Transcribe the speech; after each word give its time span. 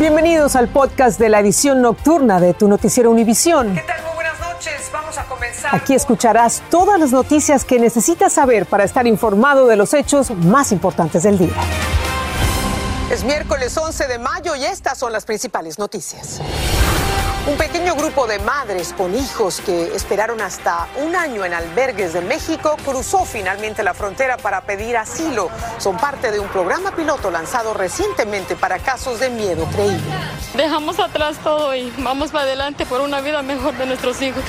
Bienvenidos 0.00 0.56
al 0.56 0.68
podcast 0.68 1.20
de 1.20 1.28
la 1.28 1.40
edición 1.40 1.82
nocturna 1.82 2.40
de 2.40 2.54
tu 2.54 2.68
noticiero 2.68 3.10
Univisión. 3.10 3.74
¿Qué 3.74 3.82
tal? 3.82 4.02
Muy 4.02 4.14
buenas 4.14 4.40
noches. 4.40 4.90
Vamos 4.90 5.18
a 5.18 5.24
comenzar. 5.26 5.74
Aquí 5.74 5.92
escucharás 5.92 6.62
todas 6.70 6.98
las 6.98 7.12
noticias 7.12 7.66
que 7.66 7.78
necesitas 7.78 8.32
saber 8.32 8.64
para 8.64 8.84
estar 8.84 9.06
informado 9.06 9.66
de 9.66 9.76
los 9.76 9.92
hechos 9.92 10.30
más 10.30 10.72
importantes 10.72 11.24
del 11.24 11.36
día. 11.36 11.52
Es 13.10 13.24
miércoles 13.24 13.76
11 13.76 14.06
de 14.06 14.18
mayo 14.18 14.56
y 14.56 14.64
estas 14.64 14.96
son 14.96 15.12
las 15.12 15.26
principales 15.26 15.78
noticias. 15.78 16.40
Un 17.46 17.56
pequeño 17.56 17.94
grupo 17.94 18.26
de 18.26 18.38
madres 18.38 18.92
con 18.92 19.14
hijos 19.14 19.62
que 19.62 19.94
esperaron 19.94 20.42
hasta 20.42 20.86
un 21.02 21.16
año 21.16 21.42
en 21.44 21.54
albergues 21.54 22.12
de 22.12 22.20
México 22.20 22.76
cruzó 22.84 23.24
finalmente 23.24 23.82
la 23.82 23.94
frontera 23.94 24.36
para 24.36 24.60
pedir 24.60 24.98
asilo. 24.98 25.48
Son 25.78 25.96
parte 25.96 26.30
de 26.32 26.38
un 26.38 26.48
programa 26.48 26.94
piloto 26.94 27.30
lanzado 27.30 27.72
recientemente 27.72 28.56
para 28.56 28.78
casos 28.78 29.20
de 29.20 29.30
miedo 29.30 29.64
creíble. 29.72 30.02
Dejamos 30.54 31.00
atrás 31.00 31.38
todo 31.42 31.74
y 31.74 31.90
vamos 31.98 32.30
para 32.30 32.44
adelante 32.44 32.84
por 32.84 33.00
una 33.00 33.22
vida 33.22 33.40
mejor 33.40 33.74
de 33.78 33.86
nuestros 33.86 34.20
hijos. 34.20 34.44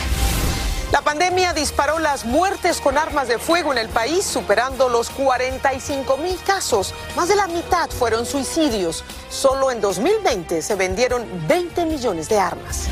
La 0.92 1.02
pandemia 1.02 1.54
disparó 1.54 2.00
las 2.00 2.26
muertes 2.26 2.82
con 2.82 2.98
armas 2.98 3.30
de 3.30 3.40
fuego 3.40 3.72
en 3.72 3.78
el 3.78 3.88
país, 3.88 4.26
superando 4.26 4.90
los 4.90 5.10
45 5.10 6.18
mil 6.18 6.38
casos. 6.44 6.94
Más 7.16 7.30
de 7.30 7.38
la 7.38 7.48
mitad 7.48 7.90
fueron 7.90 8.26
suicidios. 8.26 9.06
Solo 9.30 9.72
en 9.72 9.80
2020 9.80 10.62
se 10.62 10.76
vendieron 10.76 11.26
20 11.48 11.86
millones 11.86 12.28
de 12.28 12.40
armas. 12.40 12.90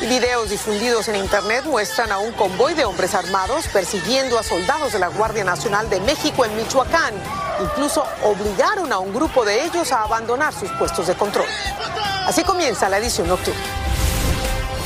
Videos 0.00 0.50
difundidos 0.50 1.06
en 1.06 1.14
Internet 1.14 1.64
muestran 1.66 2.10
a 2.10 2.18
un 2.18 2.32
convoy 2.32 2.74
de 2.74 2.84
hombres 2.84 3.14
armados 3.14 3.68
persiguiendo 3.68 4.36
a 4.36 4.42
soldados 4.42 4.92
de 4.92 4.98
la 4.98 5.08
Guardia 5.08 5.44
Nacional 5.44 5.88
de 5.88 6.00
México 6.00 6.44
en 6.44 6.56
Michoacán. 6.56 7.14
Incluso 7.62 8.04
obligaron 8.24 8.92
a 8.92 8.98
un 8.98 9.14
grupo 9.14 9.44
de 9.44 9.64
ellos 9.64 9.92
a 9.92 10.02
abandonar 10.02 10.52
sus 10.52 10.70
puestos 10.72 11.06
de 11.06 11.14
control. 11.14 11.46
Así 12.26 12.42
comienza 12.42 12.88
la 12.88 12.98
edición 12.98 13.28
nocturna. 13.28 13.85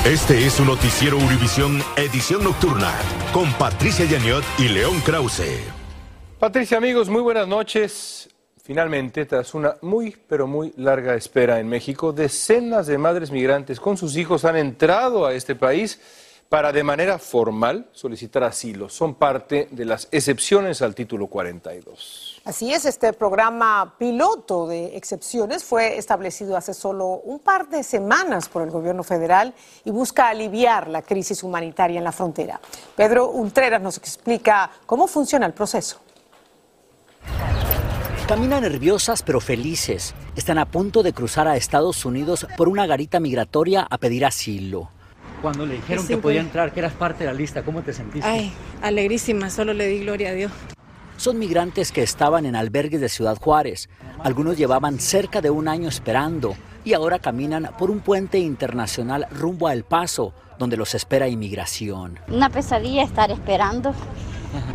Este 0.05 0.47
es 0.47 0.53
su 0.53 0.65
noticiero 0.65 1.15
Univisión 1.15 1.79
Edición 1.95 2.43
Nocturna 2.43 2.91
con 3.31 3.53
Patricia 3.53 4.03
Yaniot 4.03 4.43
y 4.57 4.67
León 4.67 4.99
Krause. 5.01 5.59
Patricia, 6.39 6.79
amigos, 6.79 7.07
muy 7.07 7.21
buenas 7.21 7.47
noches. 7.47 8.27
Finalmente, 8.63 9.27
tras 9.27 9.53
una 9.53 9.75
muy, 9.83 10.17
pero 10.27 10.47
muy 10.47 10.73
larga 10.75 11.13
espera 11.13 11.59
en 11.59 11.69
México, 11.69 12.13
decenas 12.13 12.87
de 12.87 12.97
madres 12.97 13.29
migrantes 13.29 13.79
con 13.79 13.95
sus 13.95 14.17
hijos 14.17 14.43
han 14.43 14.55
entrado 14.57 15.27
a 15.27 15.35
este 15.35 15.53
país 15.53 16.01
para 16.51 16.73
de 16.73 16.83
manera 16.83 17.17
formal 17.17 17.87
solicitar 17.93 18.43
asilo. 18.43 18.89
Son 18.89 19.15
parte 19.15 19.69
de 19.71 19.85
las 19.85 20.09
excepciones 20.11 20.81
al 20.81 20.93
título 20.93 21.27
42. 21.27 22.41
Así 22.43 22.73
es, 22.73 22.83
este 22.83 23.13
programa 23.13 23.95
piloto 23.97 24.67
de 24.67 24.97
excepciones 24.97 25.63
fue 25.63 25.97
establecido 25.97 26.57
hace 26.57 26.73
solo 26.73 27.21
un 27.23 27.39
par 27.39 27.69
de 27.69 27.83
semanas 27.83 28.49
por 28.49 28.63
el 28.63 28.69
gobierno 28.69 29.01
federal 29.01 29.53
y 29.85 29.91
busca 29.91 30.27
aliviar 30.27 30.89
la 30.89 31.03
crisis 31.03 31.41
humanitaria 31.41 31.99
en 31.99 32.03
la 32.03 32.11
frontera. 32.11 32.59
Pedro 32.97 33.29
Ultreras 33.29 33.81
nos 33.81 33.95
explica 33.95 34.71
cómo 34.85 35.07
funciona 35.07 35.45
el 35.45 35.53
proceso. 35.53 36.01
Caminan 38.27 38.63
nerviosas 38.63 39.23
pero 39.23 39.39
felices. 39.39 40.13
Están 40.35 40.57
a 40.57 40.65
punto 40.65 41.01
de 41.01 41.13
cruzar 41.13 41.47
a 41.47 41.55
Estados 41.55 42.03
Unidos 42.03 42.45
por 42.57 42.67
una 42.67 42.87
garita 42.87 43.21
migratoria 43.21 43.87
a 43.89 43.97
pedir 43.97 44.25
asilo. 44.25 44.89
Cuando 45.41 45.65
le 45.65 45.75
dijeron 45.75 46.07
que 46.07 46.17
podía 46.17 46.41
entrar, 46.41 46.71
que 46.71 46.79
eras 46.79 46.93
parte 46.93 47.23
de 47.23 47.31
la 47.31 47.33
lista, 47.33 47.63
¿cómo 47.63 47.81
te 47.81 47.93
sentiste? 47.93 48.27
Ay, 48.27 48.53
alegrísima, 48.81 49.49
solo 49.49 49.73
le 49.73 49.87
di 49.87 49.99
gloria 49.99 50.29
a 50.29 50.33
Dios. 50.33 50.51
Son 51.17 51.37
migrantes 51.37 51.91
que 51.91 52.03
estaban 52.03 52.45
en 52.45 52.55
albergues 52.55 53.01
de 53.01 53.09
Ciudad 53.09 53.37
Juárez. 53.37 53.89
Algunos 54.23 54.57
llevaban 54.57 54.99
cerca 54.99 55.41
de 55.41 55.49
un 55.49 55.67
año 55.67 55.87
esperando 55.87 56.55
y 56.83 56.93
ahora 56.93 57.19
caminan 57.19 57.69
por 57.77 57.91
un 57.91 57.99
puente 57.99 58.39
internacional 58.39 59.27
rumbo 59.31 59.67
a 59.67 59.73
El 59.73 59.83
Paso, 59.83 60.33
donde 60.57 60.77
los 60.77 60.95
espera 60.95 61.27
inmigración. 61.27 62.19
Una 62.27 62.49
pesadilla 62.49 63.03
estar 63.03 63.31
esperando, 63.31 63.93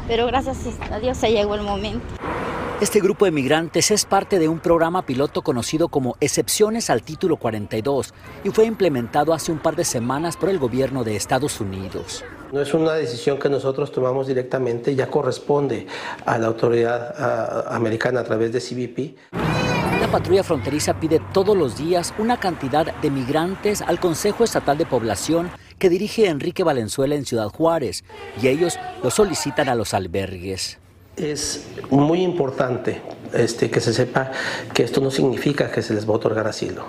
pero 0.06 0.26
gracias 0.26 0.58
a 0.90 0.98
Dios 0.98 1.16
se 1.16 1.30
llegó 1.30 1.54
el 1.54 1.62
momento. 1.62 2.04
Este 2.78 3.00
grupo 3.00 3.24
de 3.24 3.30
migrantes 3.30 3.90
es 3.90 4.04
parte 4.04 4.38
de 4.38 4.48
un 4.48 4.58
programa 4.58 5.06
piloto 5.06 5.40
conocido 5.40 5.88
como 5.88 6.18
Excepciones 6.20 6.90
al 6.90 7.02
Título 7.02 7.38
42 7.38 8.12
y 8.44 8.50
fue 8.50 8.66
implementado 8.66 9.32
hace 9.32 9.50
un 9.50 9.60
par 9.60 9.76
de 9.76 9.84
semanas 9.84 10.36
por 10.36 10.50
el 10.50 10.58
gobierno 10.58 11.02
de 11.02 11.16
Estados 11.16 11.58
Unidos. 11.58 12.22
No 12.52 12.60
es 12.60 12.74
una 12.74 12.92
decisión 12.92 13.38
que 13.38 13.48
nosotros 13.48 13.90
tomamos 13.90 14.26
directamente, 14.26 14.94
ya 14.94 15.08
corresponde 15.08 15.86
a 16.26 16.36
la 16.36 16.48
autoridad 16.48 17.14
a, 17.18 17.74
americana 17.74 18.20
a 18.20 18.24
través 18.24 18.52
de 18.52 18.60
CBP. 18.60 19.16
La 19.98 20.08
patrulla 20.12 20.44
fronteriza 20.44 21.00
pide 21.00 21.22
todos 21.32 21.56
los 21.56 21.78
días 21.78 22.12
una 22.18 22.38
cantidad 22.38 22.94
de 22.94 23.10
migrantes 23.10 23.80
al 23.80 23.98
Consejo 24.00 24.44
Estatal 24.44 24.76
de 24.76 24.84
Población 24.84 25.50
que 25.78 25.88
dirige 25.88 26.28
Enrique 26.28 26.62
Valenzuela 26.62 27.14
en 27.14 27.24
Ciudad 27.24 27.48
Juárez 27.48 28.04
y 28.42 28.48
ellos 28.48 28.78
lo 29.02 29.10
solicitan 29.10 29.70
a 29.70 29.74
los 29.74 29.94
albergues 29.94 30.78
es 31.16 31.66
muy 31.90 32.22
importante 32.22 33.00
este, 33.32 33.70
que 33.70 33.80
se 33.80 33.92
sepa 33.92 34.30
que 34.72 34.82
esto 34.82 35.00
no 35.00 35.10
significa 35.10 35.70
que 35.70 35.82
se 35.82 35.94
les 35.94 36.08
va 36.08 36.12
a 36.12 36.16
otorgar 36.16 36.46
asilo. 36.46 36.84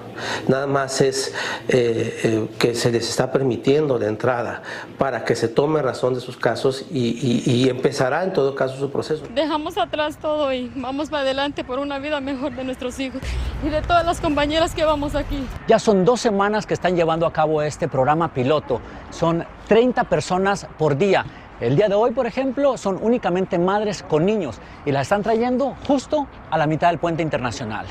Nada 0.47 0.67
más 0.67 1.01
es 1.01 1.33
eh, 1.67 2.19
eh, 2.23 2.47
que 2.59 2.75
se 2.75 2.91
les 2.91 3.09
está 3.09 3.31
permitiendo 3.31 3.97
la 3.97 4.07
entrada 4.07 4.61
para 4.97 5.23
que 5.23 5.35
se 5.35 5.47
tome 5.47 5.81
razón 5.81 6.13
de 6.13 6.19
sus 6.19 6.37
casos 6.37 6.85
y, 6.91 7.43
y, 7.45 7.69
empezará 7.69 8.23
en 8.23 8.33
todo 8.33 8.55
caso 8.55 8.77
su 8.77 8.89
proceso. 8.91 9.23
Dejamos 9.33 9.77
atrás 9.77 10.17
todo 10.17 10.53
y 10.53 10.71
vamos 10.75 11.09
para 11.09 11.23
adelante 11.23 11.63
por 11.63 11.79
una 11.79 11.99
vida 11.99 12.21
mejor 12.21 12.55
de 12.55 12.63
nuestros 12.63 12.99
hijos 12.99 13.21
y 13.65 13.69
de 13.69 13.81
todas 13.81 14.05
las 14.05 14.21
compañeras 14.21 14.73
que 14.73 14.85
vamos 14.85 15.15
aquí. 15.15 15.45
Ya 15.67 15.79
son 15.79 16.05
dos 16.05 16.21
semanas 16.21 16.65
que 16.65 16.73
están 16.73 16.95
llevando 16.95 17.25
a 17.25 17.33
cabo 17.33 17.61
este 17.61 17.87
programa 17.87 18.33
piloto. 18.33 18.79
Son 19.09 19.45
30 19.67 20.03
personas 20.05 20.67
por 20.77 20.97
día. 20.97 21.25
El 21.59 21.75
día 21.75 21.89
de 21.89 21.95
hoy, 21.95 22.11
por 22.11 22.27
ejemplo, 22.27 22.77
son 22.77 22.99
únicamente 23.01 23.57
madres 23.57 24.03
con 24.07 24.27
niños 24.27 24.59
y 24.85 24.91
las 24.91 25.03
están 25.03 25.23
trayendo 25.23 25.75
justo 25.87 26.27
a 26.51 26.57
la 26.57 26.67
mitad 26.67 26.89
del 26.89 26.99
puente 26.99 27.23
internacional. 27.23 27.87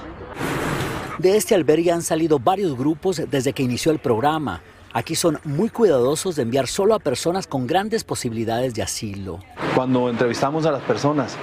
De 1.18 1.36
este 1.36 1.56
albergue 1.56 1.90
han 1.90 2.02
salido 2.02 2.38
varios 2.38 2.76
grupos 2.78 3.20
desde 3.28 3.52
que 3.52 3.64
inició 3.64 3.90
el 3.90 3.98
programa. 3.98 4.62
Aquí 4.92 5.16
son 5.16 5.40
muy 5.42 5.68
cuidadosos 5.68 6.36
de 6.36 6.42
enviar 6.42 6.68
solo 6.68 6.94
a 6.94 7.00
personas 7.00 7.48
con 7.48 7.66
grandes 7.66 8.04
posibilidades 8.04 8.72
de 8.74 8.84
asilo. 8.84 9.40
Cuando 9.74 10.08
entrevistamos 10.10 10.64
a 10.64 10.70
las 10.70 10.82
personas, 10.82 11.36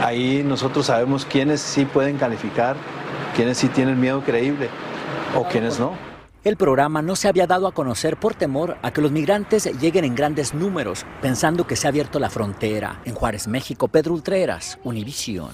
ahí 0.00 0.44
nosotros 0.44 0.86
sabemos 0.86 1.24
quiénes 1.24 1.60
sí 1.60 1.84
pueden 1.86 2.18
calificar, 2.18 2.76
quiénes 3.34 3.58
sí 3.58 3.66
tienen 3.68 4.00
miedo 4.00 4.22
creíble 4.22 4.68
o 5.34 5.42
quiénes 5.42 5.80
no. 5.80 6.07
El 6.48 6.56
programa 6.56 7.02
no 7.02 7.14
se 7.14 7.28
había 7.28 7.46
dado 7.46 7.66
a 7.66 7.72
conocer 7.72 8.16
por 8.16 8.34
temor 8.34 8.78
a 8.80 8.90
que 8.90 9.02
los 9.02 9.12
migrantes 9.12 9.66
lleguen 9.78 10.06
en 10.06 10.14
grandes 10.14 10.54
números, 10.54 11.04
pensando 11.20 11.66
que 11.66 11.76
se 11.76 11.86
ha 11.86 11.90
abierto 11.90 12.18
la 12.18 12.30
frontera. 12.30 13.02
En 13.04 13.14
Juárez, 13.14 13.46
México, 13.48 13.88
Pedro 13.88 14.14
Ultreras, 14.14 14.78
Univisión. 14.82 15.50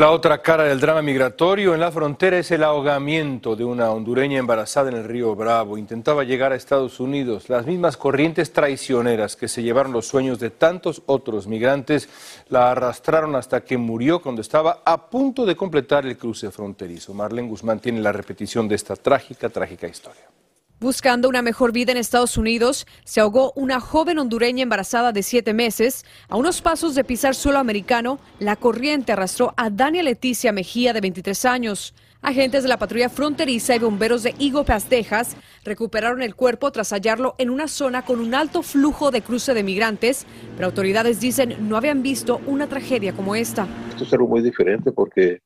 La 0.00 0.12
otra 0.12 0.40
cara 0.40 0.64
del 0.64 0.80
drama 0.80 1.02
migratorio 1.02 1.74
en 1.74 1.80
la 1.80 1.92
frontera 1.92 2.38
es 2.38 2.50
el 2.52 2.64
ahogamiento 2.64 3.54
de 3.54 3.66
una 3.66 3.90
hondureña 3.90 4.38
embarazada 4.38 4.88
en 4.88 4.96
el 4.96 5.04
río 5.04 5.36
Bravo. 5.36 5.76
Intentaba 5.76 6.24
llegar 6.24 6.52
a 6.52 6.56
Estados 6.56 7.00
Unidos. 7.00 7.50
Las 7.50 7.66
mismas 7.66 7.98
corrientes 7.98 8.50
traicioneras 8.50 9.36
que 9.36 9.46
se 9.46 9.62
llevaron 9.62 9.92
los 9.92 10.06
sueños 10.06 10.38
de 10.38 10.48
tantos 10.48 11.02
otros 11.04 11.46
migrantes 11.46 12.08
la 12.48 12.70
arrastraron 12.70 13.36
hasta 13.36 13.60
que 13.62 13.76
murió 13.76 14.22
cuando 14.22 14.40
estaba 14.40 14.80
a 14.86 15.10
punto 15.10 15.44
de 15.44 15.54
completar 15.54 16.06
el 16.06 16.16
cruce 16.16 16.50
fronterizo. 16.50 17.12
Marlene 17.12 17.48
Guzmán 17.48 17.80
tiene 17.80 18.00
la 18.00 18.12
repetición 18.12 18.68
de 18.68 18.76
esta 18.76 18.96
trágica, 18.96 19.50
trágica 19.50 19.86
historia. 19.86 20.39
Buscando 20.80 21.28
una 21.28 21.42
mejor 21.42 21.72
vida 21.72 21.92
en 21.92 21.98
Estados 21.98 22.38
Unidos, 22.38 22.86
se 23.04 23.20
ahogó 23.20 23.52
una 23.54 23.80
joven 23.80 24.18
hondureña 24.18 24.62
embarazada 24.62 25.12
de 25.12 25.22
siete 25.22 25.52
meses. 25.52 26.06
A 26.30 26.36
unos 26.36 26.62
pasos 26.62 26.94
de 26.94 27.04
pisar 27.04 27.34
suelo 27.34 27.58
americano, 27.58 28.18
la 28.38 28.56
corriente 28.56 29.12
arrastró 29.12 29.52
a 29.58 29.68
Dania 29.68 30.02
Leticia 30.02 30.52
Mejía, 30.52 30.94
de 30.94 31.02
23 31.02 31.44
años. 31.44 31.94
Agentes 32.22 32.62
de 32.62 32.70
la 32.70 32.78
patrulla 32.78 33.10
fronteriza 33.10 33.76
y 33.76 33.78
bomberos 33.78 34.22
de 34.22 34.34
Eagle 34.38 34.64
Pass, 34.64 34.86
Texas, 34.86 35.36
recuperaron 35.64 36.22
el 36.22 36.34
cuerpo 36.34 36.72
tras 36.72 36.94
hallarlo 36.94 37.34
en 37.36 37.50
una 37.50 37.68
zona 37.68 38.06
con 38.06 38.18
un 38.18 38.34
alto 38.34 38.62
flujo 38.62 39.10
de 39.10 39.20
cruce 39.20 39.52
de 39.52 39.62
migrantes, 39.62 40.24
pero 40.56 40.68
autoridades 40.68 41.20
dicen 41.20 41.68
no 41.68 41.76
habían 41.76 42.02
visto 42.02 42.40
una 42.46 42.68
tragedia 42.68 43.12
como 43.12 43.34
esta. 43.34 43.68
Esto 43.90 44.04
es 44.04 44.12
algo 44.14 44.28
muy 44.28 44.40
diferente 44.40 44.92
porque 44.92 45.42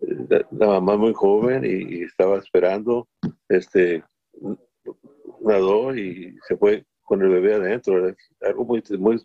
eh, 0.00 0.44
la, 0.50 0.66
mamá 0.66 0.98
muy 0.98 1.14
joven 1.14 1.64
y, 1.64 2.00
y 2.00 2.02
estaba 2.02 2.36
esperando 2.36 3.08
este 3.48 4.04
nadó 5.50 5.94
y 5.94 6.36
se 6.46 6.56
fue 6.56 6.84
con 7.02 7.22
el 7.22 7.28
bebé 7.28 7.54
adentro. 7.54 8.14
algo 8.40 8.64
muy, 8.64 8.82
muy, 8.98 9.20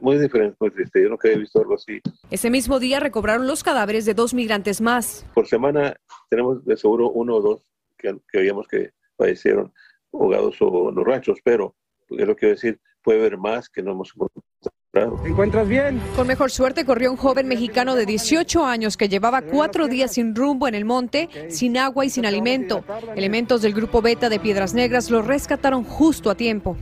muy, 0.00 0.18
diferente, 0.18 0.56
muy 0.58 0.70
triste. 0.70 1.02
Yo 1.02 1.08
nunca 1.08 1.28
he 1.28 1.38
visto 1.38 1.60
algo 1.60 1.74
así. 1.74 2.00
Ese 2.30 2.50
mismo 2.50 2.80
día 2.80 2.98
recobraron 3.00 3.46
los 3.46 3.62
cadáveres 3.62 4.04
de 4.04 4.14
dos 4.14 4.34
migrantes 4.34 4.80
más. 4.80 5.24
Por 5.34 5.46
semana 5.46 5.94
tenemos 6.28 6.64
de 6.64 6.76
seguro 6.76 7.10
uno 7.10 7.36
o 7.36 7.40
dos 7.40 7.62
que, 7.96 8.16
que 8.30 8.38
veíamos 8.38 8.66
que 8.66 8.90
fallecieron 9.16 9.72
ahogados 10.12 10.56
o 10.60 10.88
en 10.88 10.96
los 10.96 11.04
ranchos, 11.04 11.38
pero 11.44 11.74
es 12.10 12.26
lo 12.26 12.34
que 12.34 12.40
quiero 12.40 12.54
decir, 12.54 12.80
puede 13.02 13.20
haber 13.20 13.38
más 13.38 13.68
que 13.68 13.82
no 13.82 13.92
hemos 13.92 14.12
encontrado 14.14 14.42
¿Te 14.90 15.02
encuentras 15.02 15.68
bien? 15.68 16.00
Con 16.16 16.26
mejor 16.26 16.50
suerte 16.50 16.86
corrió 16.86 17.10
un 17.10 17.18
joven 17.18 17.46
mexicano 17.46 17.94
de 17.94 18.06
18 18.06 18.64
años 18.64 18.96
que 18.96 19.10
llevaba 19.10 19.42
cuatro 19.42 19.86
días 19.86 20.14
sin 20.14 20.34
rumbo 20.34 20.66
en 20.66 20.74
el 20.74 20.86
monte, 20.86 21.28
sin 21.50 21.76
agua 21.76 22.06
y 22.06 22.10
sin 22.10 22.24
alimento. 22.24 22.82
Elementos 23.14 23.60
del 23.60 23.74
grupo 23.74 24.00
Beta 24.00 24.30
de 24.30 24.40
Piedras 24.40 24.72
Negras 24.72 25.10
lo 25.10 25.20
rescataron 25.20 25.84
justo 25.84 26.30
a 26.30 26.34
tiempo. 26.36 26.74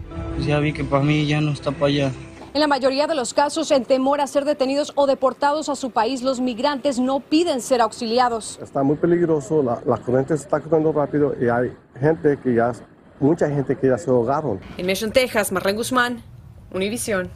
Ya 0.47 0.61
vi 0.61 0.73
que 0.73 0.85
para 0.85 1.03
mí 1.03 1.27
ya 1.27 1.41
no 1.41 1.51
está 1.51 1.73
para 1.73 1.87
allá. 1.87 2.13
En 2.55 2.61
la 2.61 2.69
mayoría 2.69 3.09
de 3.09 3.17
los 3.17 3.35
casos, 3.35 3.73
en 3.73 3.85
temor 3.85 4.21
a 4.21 4.29
ser 4.29 4.45
detenidos 4.45 4.93
o 4.95 5.09
deportados 5.09 5.69
a 5.69 5.75
su 5.75 5.91
país, 5.91 6.23
los 6.23 6.41
migrantes 6.41 7.01
no 7.01 7.19
piden 7.19 7.61
ser 7.61 7.81
auxiliados. 7.81 8.61
Está 8.63 8.85
muy 8.85 8.97
peligroso, 8.97 9.65
la, 9.65 9.83
la 9.85 9.97
corriente 9.97 10.37
se 10.37 10.45
está 10.45 10.61
corriendo 10.61 10.93
rápido 10.93 11.35
y 11.41 11.49
hay 11.49 11.73
gente 11.99 12.39
que 12.39 12.55
ya, 12.55 12.71
mucha 13.19 13.51
gente 13.51 13.77
que 13.77 13.89
ya 13.89 13.99
se 13.99 14.09
ahogaron. 14.11 14.61
En 14.79 14.87
Mission, 14.87 15.11
Texas, 15.11 15.51
Marlene 15.51 15.77
Guzmán, 15.77 16.23
Univisión. 16.73 17.29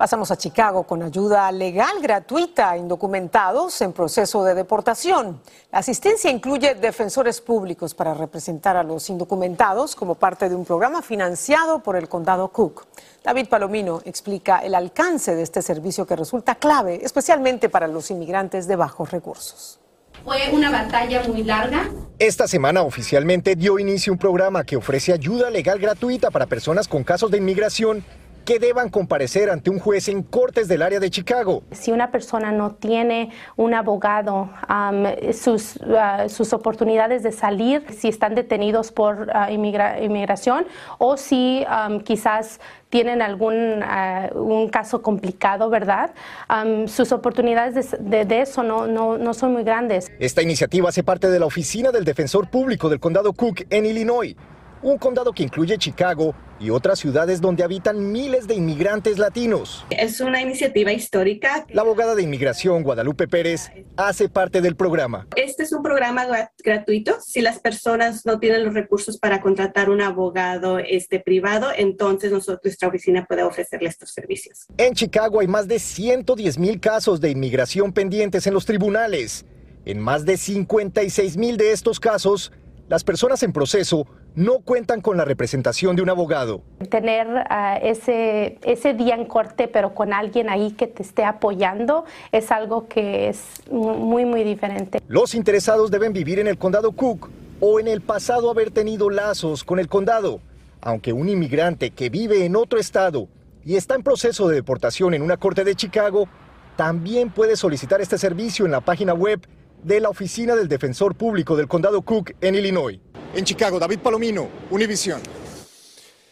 Pasamos 0.00 0.30
a 0.30 0.38
Chicago 0.38 0.84
con 0.84 1.02
ayuda 1.02 1.52
legal 1.52 2.00
gratuita 2.00 2.70
a 2.70 2.78
indocumentados 2.78 3.82
en 3.82 3.92
proceso 3.92 4.42
de 4.44 4.54
deportación. 4.54 5.42
La 5.70 5.80
asistencia 5.80 6.30
incluye 6.30 6.74
defensores 6.74 7.42
públicos 7.42 7.92
para 7.92 8.14
representar 8.14 8.78
a 8.78 8.82
los 8.82 9.10
indocumentados 9.10 9.94
como 9.94 10.14
parte 10.14 10.48
de 10.48 10.54
un 10.54 10.64
programa 10.64 11.02
financiado 11.02 11.82
por 11.82 11.96
el 11.96 12.08
condado 12.08 12.48
Cook. 12.48 12.86
David 13.22 13.48
Palomino 13.48 14.00
explica 14.06 14.60
el 14.60 14.74
alcance 14.74 15.34
de 15.34 15.42
este 15.42 15.60
servicio 15.60 16.06
que 16.06 16.16
resulta 16.16 16.54
clave, 16.54 17.00
especialmente 17.02 17.68
para 17.68 17.86
los 17.86 18.10
inmigrantes 18.10 18.66
de 18.66 18.76
bajos 18.76 19.10
recursos. 19.10 19.80
Fue 20.24 20.48
una 20.50 20.70
batalla 20.70 21.24
muy 21.28 21.42
larga. 21.44 21.90
Esta 22.18 22.48
semana 22.48 22.80
oficialmente 22.82 23.54
dio 23.54 23.78
inicio 23.78 24.14
un 24.14 24.18
programa 24.18 24.64
que 24.64 24.76
ofrece 24.76 25.12
ayuda 25.12 25.50
legal 25.50 25.78
gratuita 25.78 26.30
para 26.30 26.46
personas 26.46 26.88
con 26.88 27.04
casos 27.04 27.30
de 27.30 27.36
inmigración 27.36 28.02
que 28.44 28.58
deban 28.58 28.88
comparecer 28.88 29.50
ante 29.50 29.70
un 29.70 29.78
juez 29.78 30.08
en 30.08 30.22
cortes 30.22 30.68
del 30.68 30.82
área 30.82 31.00
de 31.00 31.10
Chicago. 31.10 31.62
Si 31.70 31.92
una 31.92 32.10
persona 32.10 32.52
no 32.52 32.74
tiene 32.74 33.30
un 33.56 33.74
abogado, 33.74 34.50
um, 34.68 35.04
sus, 35.32 35.76
uh, 35.76 36.28
sus, 36.28 36.52
oportunidades 36.52 37.22
de 37.22 37.32
salir, 37.32 37.84
si 37.96 38.08
están 38.08 38.34
detenidos 38.34 38.92
por 38.92 39.28
uh, 39.28 39.52
inmigra 39.52 40.02
inmigración 40.02 40.66
o 40.98 41.16
si 41.16 41.64
um, 41.68 42.00
quizás 42.00 42.60
tienen 42.88 43.22
algún 43.22 43.82
uh, 43.82 44.38
un 44.38 44.68
caso 44.68 45.00
complicado, 45.00 45.70
¿verdad? 45.70 46.12
Um, 46.48 46.88
sus 46.88 47.12
oportunidades 47.12 47.92
de, 47.92 47.98
de, 47.98 48.24
de 48.24 48.40
eso 48.42 48.62
no, 48.62 48.86
no, 48.86 49.16
no 49.16 49.34
son 49.34 49.52
muy 49.52 49.62
grandes. 49.62 50.10
Esta 50.18 50.42
iniciativa 50.42 50.88
hace 50.88 51.04
parte 51.04 51.28
de 51.28 51.38
la 51.38 51.46
oficina 51.46 51.92
del 51.92 52.04
defensor 52.04 52.48
público 52.48 52.88
del 52.88 53.00
condado 53.00 53.32
Cook 53.32 53.66
en 53.70 53.86
Illinois 53.86 54.36
un 54.82 54.98
condado 54.98 55.32
que 55.32 55.42
incluye 55.42 55.76
Chicago 55.78 56.34
y 56.58 56.70
otras 56.70 56.98
ciudades 56.98 57.40
donde 57.40 57.64
habitan 57.64 58.12
miles 58.12 58.46
de 58.46 58.54
inmigrantes 58.54 59.18
latinos. 59.18 59.84
Es 59.90 60.20
una 60.20 60.42
iniciativa 60.42 60.92
histórica. 60.92 61.66
La 61.70 61.82
abogada 61.82 62.14
de 62.14 62.22
inmigración 62.22 62.82
Guadalupe 62.82 63.28
Pérez 63.28 63.70
hace 63.96 64.28
parte 64.28 64.60
del 64.60 64.76
programa. 64.76 65.26
Este 65.36 65.62
es 65.62 65.72
un 65.72 65.82
programa 65.82 66.26
gratuito. 66.62 67.18
Si 67.20 67.40
las 67.40 67.58
personas 67.60 68.26
no 68.26 68.38
tienen 68.38 68.64
los 68.64 68.74
recursos 68.74 69.18
para 69.18 69.40
contratar 69.40 69.88
un 69.88 70.02
abogado 70.02 70.78
este, 70.78 71.20
privado, 71.20 71.68
entonces 71.74 72.30
nosotros, 72.30 72.60
nuestra 72.64 72.88
oficina 72.88 73.24
puede 73.26 73.42
ofrecerle 73.42 73.88
estos 73.88 74.10
servicios. 74.10 74.66
En 74.76 74.94
Chicago 74.94 75.40
hay 75.40 75.48
más 75.48 75.66
de 75.66 75.78
110 75.78 76.58
mil 76.58 76.78
casos 76.78 77.20
de 77.20 77.30
inmigración 77.30 77.92
pendientes 77.92 78.46
en 78.46 78.54
los 78.54 78.66
tribunales. 78.66 79.46
En 79.86 79.98
más 79.98 80.26
de 80.26 80.36
56 80.36 81.38
mil 81.38 81.56
de 81.56 81.72
estos 81.72 81.98
casos, 81.98 82.52
las 82.88 83.02
personas 83.02 83.42
en 83.42 83.52
proceso 83.52 84.06
no 84.34 84.60
cuentan 84.60 85.00
con 85.00 85.16
la 85.16 85.24
representación 85.24 85.96
de 85.96 86.02
un 86.02 86.10
abogado. 86.10 86.62
Tener 86.88 87.26
uh, 87.28 87.78
ese, 87.82 88.58
ese 88.62 88.94
día 88.94 89.14
en 89.14 89.24
corte, 89.24 89.68
pero 89.68 89.94
con 89.94 90.12
alguien 90.12 90.48
ahí 90.48 90.72
que 90.72 90.86
te 90.86 91.02
esté 91.02 91.24
apoyando, 91.24 92.04
es 92.32 92.50
algo 92.50 92.88
que 92.88 93.28
es 93.28 93.62
muy, 93.70 94.24
muy 94.24 94.44
diferente. 94.44 95.00
Los 95.08 95.34
interesados 95.34 95.90
deben 95.90 96.12
vivir 96.12 96.38
en 96.38 96.46
el 96.46 96.58
condado 96.58 96.92
Cook 96.92 97.30
o 97.60 97.80
en 97.80 97.88
el 97.88 98.00
pasado 98.00 98.50
haber 98.50 98.70
tenido 98.70 99.10
lazos 99.10 99.64
con 99.64 99.78
el 99.78 99.88
condado, 99.88 100.40
aunque 100.80 101.12
un 101.12 101.28
inmigrante 101.28 101.90
que 101.90 102.08
vive 102.08 102.44
en 102.44 102.56
otro 102.56 102.78
estado 102.78 103.28
y 103.64 103.76
está 103.76 103.94
en 103.94 104.02
proceso 104.02 104.48
de 104.48 104.54
deportación 104.54 105.12
en 105.12 105.22
una 105.22 105.36
corte 105.36 105.64
de 105.64 105.74
Chicago, 105.74 106.28
también 106.76 107.30
puede 107.30 107.56
solicitar 107.56 108.00
este 108.00 108.16
servicio 108.16 108.64
en 108.64 108.72
la 108.72 108.80
página 108.80 109.12
web 109.12 109.46
de 109.82 110.00
la 110.00 110.08
Oficina 110.08 110.54
del 110.56 110.68
Defensor 110.68 111.14
Público 111.14 111.56
del 111.56 111.68
Condado 111.68 112.00
Cook 112.02 112.32
en 112.40 112.54
Illinois. 112.54 113.00
En 113.34 113.44
Chicago, 113.44 113.78
David 113.78 114.00
Palomino, 114.00 114.48
Univisión. 114.70 115.20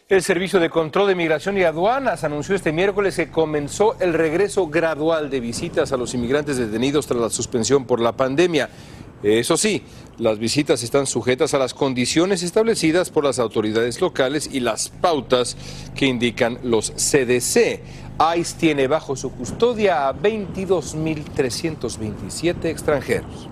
El 0.09 0.23
Servicio 0.23 0.59
de 0.59 0.71
Control 0.71 1.09
de 1.09 1.15
Migración 1.15 1.59
y 1.59 1.63
Aduanas 1.63 2.25
anunció 2.25 2.57
este 2.57 2.73
miércoles 2.73 3.15
que 3.15 3.31
comenzó 3.31 3.97
el 4.01 4.15
regreso 4.15 4.67
gradual 4.67 5.29
de 5.29 5.39
visitas 5.39 5.93
a 5.93 5.97
los 5.97 6.15
inmigrantes 6.15 6.57
detenidos 6.57 7.07
tras 7.07 7.21
la 7.21 7.29
suspensión 7.29 7.85
por 7.85 8.01
la 8.01 8.17
pandemia. 8.17 8.71
Eso 9.23 9.57
sí, 9.57 9.83
las 10.17 10.39
visitas 10.39 10.83
están 10.83 11.07
sujetas 11.07 11.53
a 11.53 11.59
las 11.59 11.75
condiciones 11.75 12.43
establecidas 12.43 13.11
por 13.11 13.25
las 13.25 13.39
autoridades 13.39 14.01
locales 14.01 14.49
y 14.51 14.61
las 14.61 14.89
pautas 14.89 15.59
que 15.95 16.07
indican 16.07 16.59
los 16.63 16.93
CDC. 16.93 17.83
ICE 18.37 18.57
tiene 18.59 18.89
bajo 18.89 19.15
su 19.15 19.31
custodia 19.31 20.09
a 20.09 20.15
22.327 20.15 22.65
extranjeros. 22.65 23.51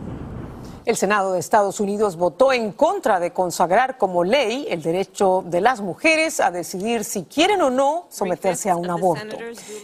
El 0.87 0.97
Senado 0.97 1.33
de 1.33 1.41
Estados 1.41 1.81
Unidos 1.81 2.15
votó 2.15 2.53
en 2.53 2.71
contra 2.71 3.19
de 3.19 3.33
consagrar 3.33 3.99
como 3.99 4.23
ley 4.23 4.69
el 4.71 4.83
derecho 4.83 5.43
de 5.45 5.61
las 5.61 5.81
mujeres 5.81 6.39
a 6.39 6.53
decidir 6.53 7.03
si 7.03 7.25
quieren 7.25 7.61
o 7.61 7.71
no 7.71 8.07
someterse 8.09 8.71
a 8.71 8.77
un 8.77 8.89
aborto. 8.89 9.37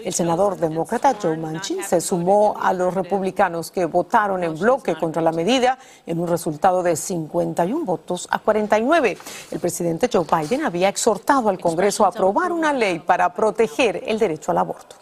El 0.04 0.14
senador 0.14 0.58
demócrata 0.58 1.16
Joe 1.20 1.36
Manchin 1.36 1.82
se 1.82 2.00
sumó 2.00 2.54
a 2.56 2.72
los 2.72 2.94
republicanos 2.94 3.72
que 3.72 3.84
votaron 3.84 4.44
en 4.44 4.56
bloque 4.56 4.94
contra 4.94 5.20
la 5.20 5.32
medida 5.32 5.76
en 6.06 6.20
un 6.20 6.28
resultado 6.28 6.84
de 6.84 6.94
51 6.94 7.84
votos 7.84 8.28
a 8.30 8.38
49. 8.38 9.18
El 9.50 9.58
presidente 9.58 10.08
Joe 10.10 10.24
Biden 10.24 10.64
había 10.64 10.88
exhortado 10.88 11.48
al 11.48 11.58
Congreso 11.58 12.04
a 12.04 12.10
aprobar 12.10 12.52
una 12.52 12.72
ley 12.72 13.00
para 13.00 13.34
proteger 13.34 14.04
el 14.06 14.20
derecho 14.20 14.52
al 14.52 14.58
aborto. 14.58 14.94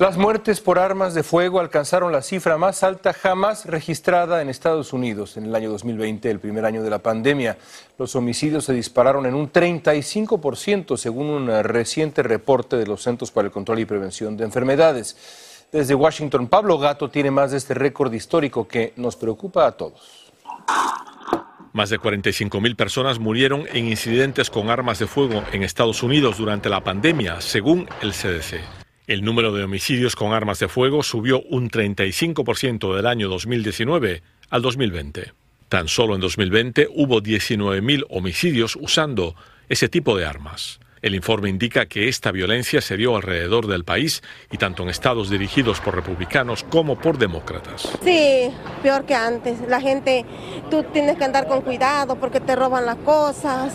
Las 0.00 0.16
muertes 0.16 0.62
por 0.62 0.78
armas 0.78 1.12
de 1.12 1.22
fuego 1.22 1.60
alcanzaron 1.60 2.10
la 2.10 2.22
cifra 2.22 2.56
más 2.56 2.82
alta 2.82 3.12
jamás 3.12 3.66
registrada 3.66 4.40
en 4.40 4.48
Estados 4.48 4.94
Unidos 4.94 5.36
en 5.36 5.44
el 5.44 5.54
año 5.54 5.68
2020, 5.68 6.30
el 6.30 6.40
primer 6.40 6.64
año 6.64 6.82
de 6.82 6.88
la 6.88 7.00
pandemia. 7.00 7.58
Los 7.98 8.16
homicidios 8.16 8.64
se 8.64 8.72
dispararon 8.72 9.26
en 9.26 9.34
un 9.34 9.52
35% 9.52 10.96
según 10.96 11.26
un 11.26 11.48
reciente 11.64 12.22
reporte 12.22 12.76
de 12.76 12.86
los 12.86 13.02
Centros 13.02 13.30
para 13.30 13.48
el 13.48 13.52
Control 13.52 13.78
y 13.80 13.84
Prevención 13.84 14.38
de 14.38 14.44
Enfermedades. 14.44 15.68
Desde 15.70 15.94
Washington, 15.94 16.48
Pablo 16.48 16.78
Gato 16.78 17.10
tiene 17.10 17.30
más 17.30 17.50
de 17.50 17.58
este 17.58 17.74
récord 17.74 18.10
histórico 18.14 18.66
que 18.66 18.94
nos 18.96 19.16
preocupa 19.16 19.66
a 19.66 19.72
todos. 19.72 20.32
Más 21.74 21.90
de 21.90 21.98
45 21.98 22.58
mil 22.62 22.74
personas 22.74 23.18
murieron 23.18 23.66
en 23.70 23.88
incidentes 23.88 24.48
con 24.48 24.70
armas 24.70 24.98
de 24.98 25.06
fuego 25.06 25.42
en 25.52 25.62
Estados 25.62 26.02
Unidos 26.02 26.38
durante 26.38 26.70
la 26.70 26.82
pandemia, 26.82 27.42
según 27.42 27.86
el 28.00 28.12
CDC. 28.12 28.79
El 29.10 29.24
número 29.24 29.52
de 29.52 29.64
homicidios 29.64 30.14
con 30.14 30.32
armas 30.32 30.60
de 30.60 30.68
fuego 30.68 31.02
subió 31.02 31.42
un 31.42 31.68
35% 31.68 32.94
del 32.94 33.08
año 33.08 33.28
2019 33.28 34.22
al 34.50 34.62
2020. 34.62 35.32
Tan 35.68 35.88
solo 35.88 36.14
en 36.14 36.20
2020 36.20 36.86
hubo 36.94 37.20
19.000 37.20 38.06
homicidios 38.08 38.78
usando 38.80 39.34
ese 39.68 39.88
tipo 39.88 40.16
de 40.16 40.26
armas. 40.26 40.78
El 41.02 41.16
informe 41.16 41.48
indica 41.48 41.86
que 41.86 42.06
esta 42.06 42.30
violencia 42.30 42.80
se 42.80 42.96
dio 42.96 43.16
alrededor 43.16 43.66
del 43.66 43.82
país 43.82 44.22
y 44.52 44.58
tanto 44.58 44.84
en 44.84 44.90
estados 44.90 45.28
dirigidos 45.28 45.80
por 45.80 45.96
republicanos 45.96 46.62
como 46.62 46.96
por 46.96 47.18
demócratas. 47.18 47.88
Sí, 48.04 48.48
peor 48.80 49.06
que 49.06 49.16
antes. 49.16 49.60
La 49.66 49.80
gente, 49.80 50.24
tú 50.70 50.84
tienes 50.92 51.16
que 51.16 51.24
andar 51.24 51.48
con 51.48 51.62
cuidado 51.62 52.14
porque 52.14 52.38
te 52.38 52.54
roban 52.54 52.86
las 52.86 52.98
cosas 52.98 53.74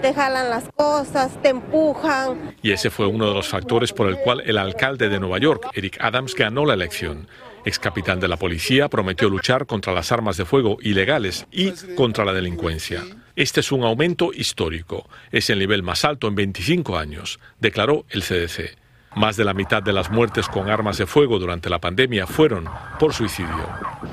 te 0.00 0.14
jalan 0.14 0.50
las 0.50 0.64
cosas, 0.74 1.30
te 1.42 1.50
empujan. 1.50 2.54
Y 2.62 2.72
ese 2.72 2.90
fue 2.90 3.06
uno 3.06 3.28
de 3.28 3.34
los 3.34 3.48
factores 3.48 3.92
por 3.92 4.08
el 4.08 4.18
cual 4.18 4.42
el 4.44 4.58
alcalde 4.58 5.08
de 5.08 5.20
Nueva 5.20 5.38
York, 5.38 5.68
Eric 5.74 5.98
Adams, 6.00 6.34
ganó 6.34 6.64
la 6.64 6.74
elección. 6.74 7.28
Ex 7.64 7.78
capitán 7.78 8.20
de 8.20 8.28
la 8.28 8.36
policía 8.36 8.88
prometió 8.88 9.28
luchar 9.28 9.66
contra 9.66 9.92
las 9.92 10.12
armas 10.12 10.36
de 10.36 10.44
fuego 10.44 10.78
ilegales 10.80 11.46
y 11.50 11.72
contra 11.96 12.24
la 12.24 12.32
delincuencia. 12.32 13.02
Este 13.36 13.60
es 13.60 13.72
un 13.72 13.84
aumento 13.84 14.30
histórico. 14.32 15.08
Es 15.30 15.50
el 15.50 15.58
nivel 15.58 15.82
más 15.82 16.04
alto 16.04 16.28
en 16.28 16.34
25 16.34 16.96
años, 16.96 17.40
declaró 17.60 18.04
el 18.10 18.22
CDC. 18.22 18.76
Más 19.16 19.36
de 19.36 19.44
la 19.44 19.54
mitad 19.54 19.82
de 19.82 19.92
las 19.92 20.10
muertes 20.10 20.48
con 20.48 20.70
armas 20.70 20.98
de 20.98 21.06
fuego 21.06 21.38
durante 21.38 21.70
la 21.70 21.80
pandemia 21.80 22.26
fueron 22.26 22.68
por 22.98 23.12
suicidio. 23.12 23.68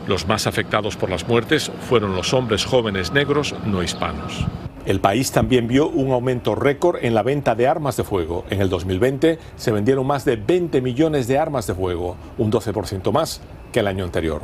Los 0.08 0.28
más 0.28 0.48
afectados 0.48 0.96
por 0.96 1.10
las 1.10 1.28
muertes 1.28 1.72
fueron 1.88 2.16
los 2.16 2.34
hombres 2.34 2.66
jóvenes 2.66 3.12
negros 3.12 3.54
no 3.66 3.84
hispanos. 3.84 4.46
El 4.86 5.00
país 5.00 5.32
también 5.32 5.68
vio 5.68 5.88
un 5.90 6.12
aumento 6.12 6.54
récord 6.54 7.04
en 7.04 7.16
la 7.16 7.24
venta 7.24 7.56
de 7.56 7.68
armas 7.68 7.98
de 7.98 8.04
fuego. 8.04 8.46
En 8.52 8.62
el 8.62 8.70
2020 8.70 9.40
se 9.56 9.72
vendieron 9.72 10.06
más 10.06 10.26
de 10.26 10.36
20 10.36 10.80
millones 10.82 11.28
de 11.28 11.40
armas 11.40 11.66
de 11.66 11.74
fuego, 11.74 12.18
un 12.38 12.52
12% 12.52 13.12
más 13.12 13.42
que 13.72 13.80
el 13.80 13.88
año 13.88 14.04
anterior. 14.04 14.44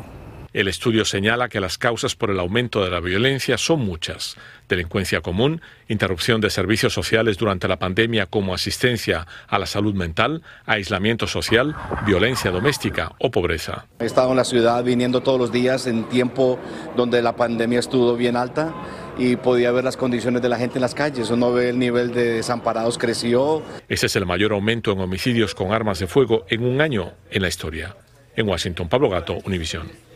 El 0.53 0.67
estudio 0.67 1.05
señala 1.05 1.47
que 1.47 1.61
las 1.61 1.77
causas 1.77 2.15
por 2.15 2.29
el 2.29 2.39
aumento 2.39 2.83
de 2.83 2.89
la 2.89 2.99
violencia 2.99 3.57
son 3.57 3.85
muchas. 3.85 4.35
Delincuencia 4.67 5.21
común, 5.21 5.61
interrupción 5.87 6.41
de 6.41 6.49
servicios 6.49 6.91
sociales 6.91 7.37
durante 7.37 7.69
la 7.69 7.79
pandemia 7.79 8.25
como 8.25 8.53
asistencia 8.53 9.27
a 9.47 9.59
la 9.59 9.65
salud 9.65 9.93
mental, 9.93 10.41
aislamiento 10.65 11.25
social, 11.25 11.73
violencia 12.05 12.51
doméstica 12.51 13.13
o 13.19 13.31
pobreza. 13.31 13.85
He 13.99 14.05
estado 14.05 14.31
en 14.31 14.37
la 14.37 14.43
ciudad 14.43 14.83
viniendo 14.83 15.21
todos 15.21 15.39
los 15.39 15.53
días 15.53 15.87
en 15.87 16.03
tiempo 16.09 16.59
donde 16.97 17.21
la 17.21 17.35
pandemia 17.37 17.79
estuvo 17.79 18.17
bien 18.17 18.35
alta 18.35 18.73
y 19.21 19.35
podía 19.35 19.71
ver 19.71 19.83
las 19.83 19.97
condiciones 19.97 20.41
de 20.41 20.49
la 20.49 20.57
gente 20.57 20.79
en 20.79 20.81
las 20.81 20.95
calles. 20.95 21.29
Uno 21.29 21.53
ve 21.53 21.69
el 21.69 21.77
nivel 21.77 22.11
de 22.11 22.33
desamparados 22.33 22.97
creció. 22.97 23.61
Ese 23.87 24.07
es 24.07 24.15
el 24.15 24.25
mayor 24.25 24.51
aumento 24.51 24.91
en 24.93 24.99
homicidios 24.99 25.53
con 25.53 25.71
armas 25.71 25.99
de 25.99 26.07
fuego 26.07 26.45
en 26.49 26.65
un 26.65 26.81
año 26.81 27.11
en 27.29 27.43
la 27.43 27.47
historia. 27.47 27.95
En 28.35 28.47
Washington, 28.47 28.89
Pablo 28.89 29.09
Gato, 29.09 29.37
Univisión. 29.45 30.10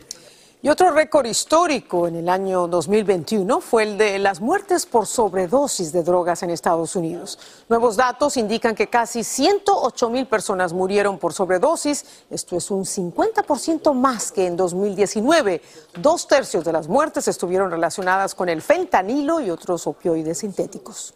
Y 0.66 0.68
otro 0.68 0.90
récord 0.90 1.26
histórico 1.26 2.08
en 2.08 2.16
el 2.16 2.28
año 2.28 2.66
2021 2.66 3.60
fue 3.60 3.84
el 3.84 3.96
de 3.96 4.18
las 4.18 4.40
muertes 4.40 4.84
por 4.84 5.06
sobredosis 5.06 5.92
de 5.92 6.02
drogas 6.02 6.42
en 6.42 6.50
Estados 6.50 6.96
Unidos. 6.96 7.38
Nuevos 7.68 7.94
datos 7.94 8.36
indican 8.36 8.74
que 8.74 8.88
casi 8.88 9.22
108 9.22 10.10
mil 10.10 10.26
personas 10.26 10.72
murieron 10.72 11.20
por 11.20 11.32
sobredosis. 11.34 12.04
Esto 12.30 12.56
es 12.56 12.68
un 12.72 12.84
50% 12.84 13.94
más 13.94 14.32
que 14.32 14.48
en 14.48 14.56
2019. 14.56 15.62
Dos 16.00 16.26
tercios 16.26 16.64
de 16.64 16.72
las 16.72 16.88
muertes 16.88 17.28
estuvieron 17.28 17.70
relacionadas 17.70 18.34
con 18.34 18.48
el 18.48 18.60
fentanilo 18.60 19.38
y 19.38 19.50
otros 19.50 19.86
opioides 19.86 20.38
sintéticos. 20.38 21.14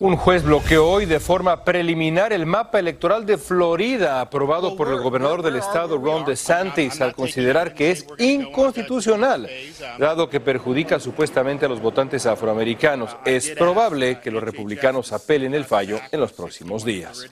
Un 0.00 0.16
juez 0.16 0.42
bloqueó 0.42 0.88
hoy 0.88 1.06
de 1.06 1.20
forma 1.20 1.62
preliminar 1.62 2.32
el 2.32 2.46
mapa 2.46 2.80
electoral 2.80 3.24
de 3.24 3.38
Florida 3.38 4.20
aprobado 4.20 4.76
por 4.76 4.88
el 4.88 5.00
gobernador 5.00 5.40
del 5.40 5.54
estado 5.54 5.98
Ron 5.98 6.24
DeSantis 6.24 7.00
al 7.00 7.14
considerar 7.14 7.74
que 7.74 7.92
es 7.92 8.04
inconstitucional, 8.18 9.48
dado 9.96 10.28
que 10.28 10.40
perjudica 10.40 10.98
supuestamente 10.98 11.66
a 11.66 11.68
los 11.68 11.80
votantes 11.80 12.26
afroamericanos. 12.26 13.16
Es 13.24 13.50
probable 13.50 14.18
que 14.18 14.32
los 14.32 14.42
republicanos 14.42 15.12
apelen 15.12 15.54
el 15.54 15.64
fallo 15.64 16.00
en 16.10 16.18
los 16.18 16.32
próximos 16.32 16.84
días. 16.84 17.28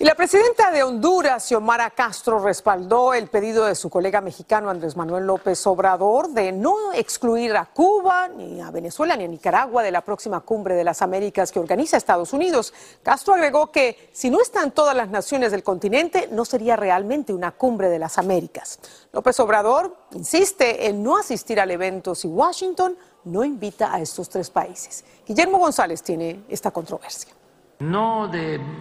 Y 0.00 0.04
la 0.04 0.14
presidenta 0.14 0.70
de 0.70 0.84
Honduras, 0.84 1.48
Xiomara 1.48 1.90
Castro, 1.90 2.38
respaldó 2.38 3.14
el 3.14 3.26
pedido 3.26 3.64
de 3.64 3.74
su 3.74 3.90
colega 3.90 4.20
mexicano 4.20 4.70
Andrés 4.70 4.96
Manuel 4.96 5.26
López 5.26 5.66
Obrador 5.66 6.28
de 6.28 6.52
no 6.52 6.92
excluir 6.92 7.56
a 7.56 7.64
Cuba, 7.64 8.28
ni 8.28 8.60
a 8.60 8.70
Venezuela, 8.70 9.16
ni 9.16 9.24
a 9.24 9.26
Nicaragua 9.26 9.82
de 9.82 9.90
la 9.90 10.02
próxima 10.02 10.38
cumbre 10.38 10.76
de 10.76 10.84
las 10.84 11.02
Américas 11.02 11.50
que 11.50 11.58
organiza 11.58 11.96
Estados 11.96 12.32
Unidos. 12.32 12.72
Castro 13.02 13.34
agregó 13.34 13.72
que 13.72 14.08
si 14.12 14.30
no 14.30 14.40
están 14.40 14.70
todas 14.70 14.94
las 14.94 15.08
naciones 15.08 15.50
del 15.50 15.64
continente, 15.64 16.28
no 16.30 16.44
sería 16.44 16.76
realmente 16.76 17.32
una 17.32 17.50
cumbre 17.50 17.88
de 17.88 17.98
las 17.98 18.18
Américas. 18.18 18.78
López 19.10 19.40
Obrador 19.40 19.96
insiste 20.12 20.86
en 20.86 21.02
no 21.02 21.16
asistir 21.16 21.58
al 21.58 21.72
evento 21.72 22.14
si 22.14 22.28
Washington 22.28 22.96
no 23.24 23.42
invita 23.42 23.92
a 23.92 24.00
estos 24.00 24.28
tres 24.28 24.48
países. 24.48 25.04
Guillermo 25.26 25.58
González 25.58 26.04
tiene 26.04 26.44
esta 26.48 26.70
controversia. 26.70 27.34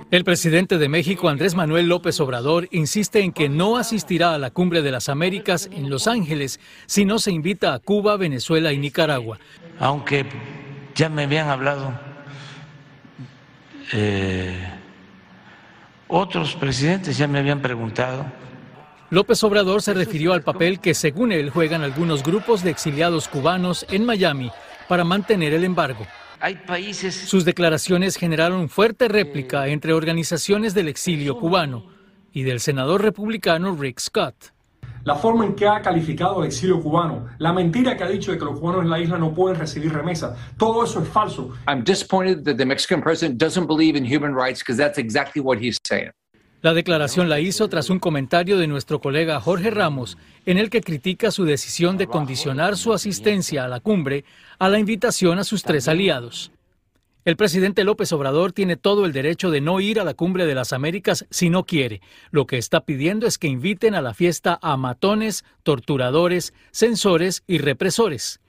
El 0.09 0.23
presidente 0.23 0.79
de 0.79 0.89
México, 0.89 1.29
Andrés 1.29 1.53
Manuel 1.53 1.87
López 1.87 2.19
Obrador, 2.19 2.67
insiste 2.71 3.21
en 3.21 3.31
que 3.31 3.47
no 3.47 3.77
asistirá 3.77 4.33
a 4.33 4.39
la 4.39 4.49
Cumbre 4.49 4.81
de 4.81 4.91
las 4.91 5.07
Américas 5.07 5.69
en 5.71 5.91
Los 5.91 6.07
Ángeles 6.07 6.59
si 6.87 7.05
no 7.05 7.19
se 7.19 7.31
invita 7.31 7.75
a 7.75 7.79
Cuba, 7.79 8.17
Venezuela 8.17 8.73
y 8.73 8.79
Nicaragua. 8.79 9.37
Aunque 9.79 10.25
ya 10.95 11.09
me 11.09 11.23
habían 11.25 11.47
hablado 11.47 11.93
eh, 13.93 14.67
otros 16.07 16.55
presidentes, 16.55 17.19
ya 17.19 17.27
me 17.27 17.37
habían 17.37 17.61
preguntado. 17.61 18.25
López 19.11 19.43
Obrador 19.43 19.83
se 19.83 19.93
refirió 19.93 20.33
al 20.33 20.41
papel 20.41 20.79
que, 20.79 20.95
según 20.95 21.31
él, 21.31 21.51
juegan 21.51 21.83
algunos 21.83 22.23
grupos 22.23 22.63
de 22.63 22.71
exiliados 22.71 23.27
cubanos 23.27 23.85
en 23.89 24.05
Miami 24.05 24.51
para 24.87 25.03
mantener 25.03 25.53
el 25.53 25.63
embargo. 25.63 26.05
Hay 26.39 26.55
países. 26.55 27.15
Sus 27.15 27.45
declaraciones 27.45 28.15
generaron 28.15 28.69
fuerte 28.69 29.07
réplica 29.07 29.67
entre 29.67 29.93
organizaciones 29.93 30.73
del 30.73 30.87
exilio 30.87 31.39
cubano 31.39 31.85
y 32.31 32.43
del 32.43 32.59
senador 32.59 33.01
republicano 33.01 33.75
Rick 33.75 33.99
Scott. 33.99 34.53
La 35.03 35.15
forma 35.15 35.45
en 35.45 35.55
que 35.55 35.67
ha 35.67 35.81
calificado 35.81 36.41
el 36.41 36.47
exilio 36.47 36.81
cubano, 36.81 37.27
la 37.39 37.53
mentira 37.53 37.95
que 37.95 38.03
ha 38.03 38.09
dicho 38.09 38.31
de 38.31 38.37
que 38.37 38.45
los 38.45 38.59
cubanos 38.59 38.83
en 38.83 38.89
la 38.89 38.99
isla 38.99 39.17
no 39.17 39.33
pueden 39.33 39.57
recibir 39.57 39.93
remesas, 39.93 40.37
todo 40.57 40.83
eso 40.83 41.01
es 41.01 41.07
falso. 41.07 41.53
I'm 41.67 41.83
disappointed 41.83 42.43
that 42.43 42.57
the 42.57 42.65
Mexican 42.65 43.01
president 43.01 43.41
doesn't 43.41 43.67
believe 43.67 43.97
in 43.97 44.05
human 44.05 44.35
rights 44.35 44.59
because 44.59 44.77
that's 44.77 44.97
exactly 44.97 45.41
what 45.41 45.59
he's 45.59 45.77
saying. 45.87 46.11
La 46.61 46.73
declaración 46.73 47.29
la 47.29 47.39
hizo 47.39 47.69
tras 47.69 47.91
un 47.91 47.99
comentario 47.99 48.57
de 48.57 48.65
nuestro 48.65 48.99
colega 48.99 49.39
Jorge 49.39 49.69
Ramos, 49.69 50.17
en 50.47 50.57
el 50.57 50.71
que 50.71 50.81
critica 50.81 51.29
su 51.29 51.45
decisión 51.45 51.97
de 51.97 52.07
condicionar 52.07 52.77
su 52.77 52.93
asistencia 52.93 53.63
a 53.63 53.67
la 53.67 53.79
cumbre 53.79 54.25
a 54.57 54.67
la 54.67 54.79
invitación 54.79 55.37
a 55.37 55.43
sus 55.43 55.61
tres 55.61 55.87
aliados. 55.87 56.51
El 57.25 57.35
presidente 57.35 57.83
López 57.83 58.11
Obrador 58.11 58.53
tiene 58.53 58.75
todo 58.75 59.05
el 59.05 59.11
derecho 59.11 59.51
de 59.51 59.61
no 59.61 59.81
ir 59.81 59.99
a 59.99 60.03
la 60.03 60.15
cumbre 60.15 60.47
de 60.47 60.55
las 60.55 60.73
Américas 60.73 61.27
si 61.29 61.51
no 61.51 61.65
quiere. 61.65 62.01
Lo 62.31 62.47
que 62.47 62.57
está 62.57 62.81
pidiendo 62.81 63.27
es 63.27 63.37
que 63.37 63.47
inviten 63.47 63.93
a 63.93 64.01
la 64.01 64.15
fiesta 64.15 64.57
a 64.61 64.77
matones, 64.77 65.43
torturadores, 65.61 66.53
censores 66.71 67.43
y 67.45 67.59
represores. 67.59 68.39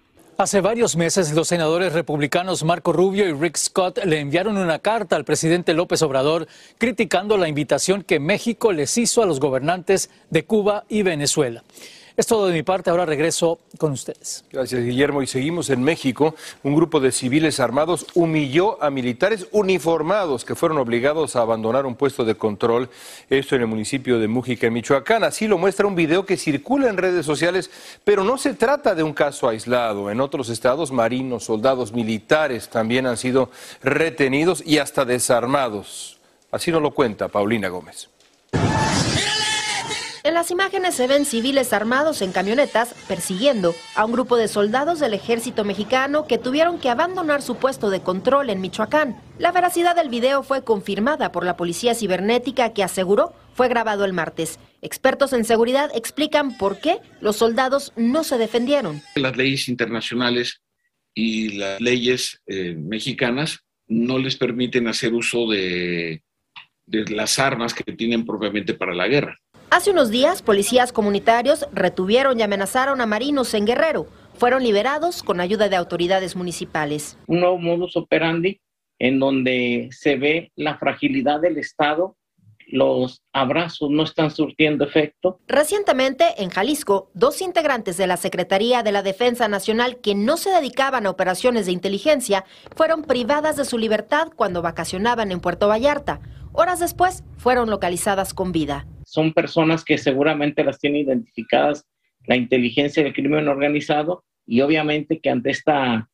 Hace 0.41 0.61
varios 0.61 0.95
meses, 0.95 1.33
los 1.33 1.49
senadores 1.49 1.93
republicanos 1.95 2.63
Marco 2.63 2.93
Rubio 2.93 3.29
y 3.29 3.33
Rick 3.33 3.57
Scott 3.57 4.05
le 4.05 4.21
enviaron 4.21 4.57
una 4.57 4.79
carta 4.79 5.17
al 5.17 5.25
presidente 5.25 5.75
López 5.75 6.01
Obrador 6.03 6.47
criticando 6.79 7.37
la 7.37 7.49
invitación 7.49 8.05
que 8.05 8.21
México 8.21 8.71
les 8.71 8.97
hizo 8.99 9.21
a 9.21 9.27
los 9.27 9.41
gobernantes 9.41 10.11
de 10.31 10.45
Cuba 10.45 10.85
y 10.89 11.03
Venezuela. 11.03 11.65
Es 12.19 12.27
todo 12.27 12.49
de 12.49 12.53
mi 12.53 12.65
parte, 12.65 12.91
ahora 12.91 13.07
regreso 13.07 13.61
con 13.79 13.93
ustedes. 13.93 14.45
Gracias, 14.51 14.83
Guillermo. 14.83 15.23
Y 15.23 15.29
seguimos 15.29 15.71
en 15.71 15.85
México. 15.85 16.35
Un 16.65 16.75
grupo 16.75 16.99
de 16.99 17.13
civiles 17.13 17.61
armados 17.61 18.07
humilló 18.15 18.83
a 18.83 18.91
militares 18.91 19.47
uniformados 19.53 20.45
que 20.45 20.57
fueron 20.57 20.79
obligados 20.79 21.37
a 21.37 21.43
abandonar 21.43 21.87
un 21.87 21.95
puesto 21.95 22.25
de 22.25 22.35
control, 22.35 22.91
esto 23.31 23.55
en 23.55 23.61
el 23.61 23.69
municipio 23.69 24.19
de 24.19 24.27
Mújica, 24.27 24.67
en 24.67 24.73
Michoacán. 24.73 25.23
Así 25.23 25.47
lo 25.47 25.59
muestra 25.59 25.87
un 25.87 25.95
video 25.95 26.27
que 26.27 26.37
circula 26.37 26.89
en 26.89 26.97
redes 26.97 27.25
sociales, 27.25 27.71
pero 28.03 28.25
no 28.25 28.37
se 28.37 28.55
trata 28.55 28.97
de 28.97 29.05
un 29.05 29.13
caso 29.13 29.49
aislado. 29.49 30.11
En 30.11 30.21
otros 30.21 30.49
estados, 30.49 30.91
marinos, 30.91 31.45
soldados, 31.45 31.93
militares 31.93 32.69
también 32.69 33.07
han 33.07 33.17
sido 33.17 33.49
retenidos 33.81 34.65
y 34.67 34.79
hasta 34.79 35.05
desarmados. 35.05 36.19
Así 36.51 36.73
nos 36.73 36.83
lo 36.83 36.91
cuenta 36.91 37.29
Paulina 37.29 37.69
Gómez. 37.69 38.09
Las 40.39 40.53
imágenes 40.53 40.95
se 40.95 41.09
ven 41.09 41.25
civiles 41.25 41.73
armados 41.73 42.23
en 42.23 42.31
camionetas 42.31 42.95
persiguiendo 43.09 43.75
a 43.97 44.05
un 44.05 44.13
grupo 44.13 44.37
de 44.37 44.47
soldados 44.47 45.01
del 45.01 45.13
ejército 45.13 45.65
mexicano 45.65 46.29
que 46.29 46.39
tuvieron 46.39 46.79
que 46.79 46.91
abandonar 46.91 47.43
su 47.43 47.57
puesto 47.57 47.91
de 47.91 48.03
control 48.03 48.49
en 48.49 48.61
Michoacán. 48.61 49.21
La 49.41 49.51
veracidad 49.51 49.97
del 49.97 50.11
video 50.11 50.45
fue 50.45 50.63
confirmada 50.63 51.33
por 51.33 51.45
la 51.45 51.57
policía 51.57 51.97
cibernética 51.97 52.73
que 52.73 52.85
aseguró 52.85 53.35
fue 53.55 53.67
grabado 53.67 54.05
el 54.05 54.13
martes. 54.13 54.61
Expertos 54.81 55.33
en 55.33 55.45
seguridad 55.45 55.91
explican 55.93 56.57
por 56.57 56.79
qué 56.79 56.99
los 57.21 57.35
soldados 57.35 57.93
no 57.97 58.23
se 58.23 58.39
defendieron. 58.39 59.03
Las 59.17 59.37
leyes 59.37 59.69
internacionales 59.69 60.61
y 61.15 61.59
las 61.59 61.81
leyes 61.81 62.43
eh, 62.47 62.77
mexicanas 62.79 63.65
no 63.89 64.21
les 64.21 64.37
permiten 64.37 64.87
hacer 64.87 65.15
uso 65.15 65.49
de 65.49 66.23
las 66.87 67.41
armas 67.41 67.75
que 67.75 67.93
tienen 67.93 68.25
propiamente 68.25 68.75
para 68.75 68.95
la 68.95 69.09
guerra. 69.09 69.37
Hace 69.71 69.91
unos 69.91 70.11
días, 70.11 70.41
policías 70.41 70.93
comunitarios 70.93 71.67
retuvieron 71.73 72.41
y 72.41 72.43
amenazaron 72.43 73.03
a 73.03 73.07
marinos 73.07 73.53
en 73.53 73.67
Guerrero. 73.67 74.07
Fueron 74.35 74.63
liberados 74.63 75.23
con 75.23 75.41
ayuda 75.41 75.69
de 75.69 75.77
autoridades 75.77 76.37
municipales. 76.37 77.19
Un 77.27 77.41
nuevo 77.41 77.59
modus 77.59 77.95
operandi 77.95 78.61
en 78.99 79.21
donde 79.21 79.91
se 79.93 80.17
ve 80.17 80.53
la 80.57 80.79
fragilidad 80.79 81.41
del 81.41 81.59
Estado, 81.59 82.17
los 82.67 83.23
abrazos 83.33 83.91
no 83.91 84.05
están 84.05 84.31
surtiendo 84.31 84.85
efecto. 84.85 85.39
Recientemente, 85.47 86.25
en 86.39 86.49
Jalisco, 86.49 87.11
dos 87.13 87.43
integrantes 87.43 87.99
de 87.99 88.07
la 88.07 88.17
Secretaría 88.17 88.83
de 88.83 88.93
la 88.93 89.03
Defensa 89.03 89.49
Nacional 89.49 89.99
que 89.99 90.15
no 90.15 90.39
se 90.39 90.51
dedicaban 90.51 91.07
a 91.07 91.11
operaciones 91.11 91.67
de 91.67 91.73
inteligencia 91.73 92.45
fueron 92.75 93.03
privadas 93.03 93.57
de 93.57 93.67
su 93.67 93.77
libertad 93.77 94.29
cuando 94.35 94.63
vacacionaban 94.63 95.31
en 95.31 95.41
Puerto 95.41 95.69
Vallarta. 95.69 96.21
Horas 96.53 96.81
después, 96.81 97.23
fueron 97.37 97.69
localizadas 97.71 98.33
con 98.33 98.51
vida 98.51 98.87
son 99.09 99.33
personas 99.33 99.85
que 99.85 99.97
seguramente 99.97 100.63
las 100.63 100.79
tiene 100.79 101.01
identificadas 101.01 101.87
la 102.27 102.37
inteligencia 102.37 103.03
del 103.03 103.15
crimen 103.15 103.49
organizado 103.49 104.23
y 104.47 104.61
obviamente 104.61 105.19
que 105.19 105.31
ante 105.31 105.51
esta 105.51 106.11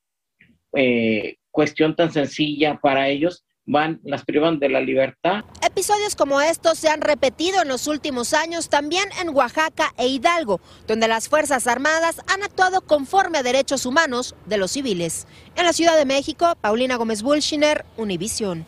eh, 0.76 1.38
cuestión 1.50 1.96
tan 1.96 2.12
sencilla 2.12 2.78
para 2.80 3.08
ellos, 3.08 3.44
van, 3.66 4.00
las 4.04 4.24
privan 4.24 4.60
de 4.60 4.68
la 4.68 4.80
libertad. 4.80 5.44
Episodios 5.66 6.14
como 6.14 6.40
estos 6.40 6.78
se 6.78 6.88
han 6.88 7.00
repetido 7.00 7.62
en 7.62 7.68
los 7.68 7.88
últimos 7.88 8.32
años 8.32 8.68
también 8.68 9.08
en 9.20 9.30
Oaxaca 9.30 9.92
e 9.96 10.06
Hidalgo, 10.06 10.60
donde 10.86 11.08
las 11.08 11.28
Fuerzas 11.28 11.66
Armadas 11.66 12.20
han 12.32 12.44
actuado 12.44 12.80
conforme 12.82 13.38
a 13.38 13.42
derechos 13.42 13.86
humanos 13.86 14.36
de 14.46 14.58
los 14.58 14.70
civiles. 14.70 15.26
En 15.56 15.64
la 15.64 15.72
Ciudad 15.72 15.96
de 15.96 16.04
México, 16.04 16.54
Paulina 16.60 16.94
Gómez 16.94 17.22
Bulshiner, 17.22 17.84
Univisión. 17.96 18.66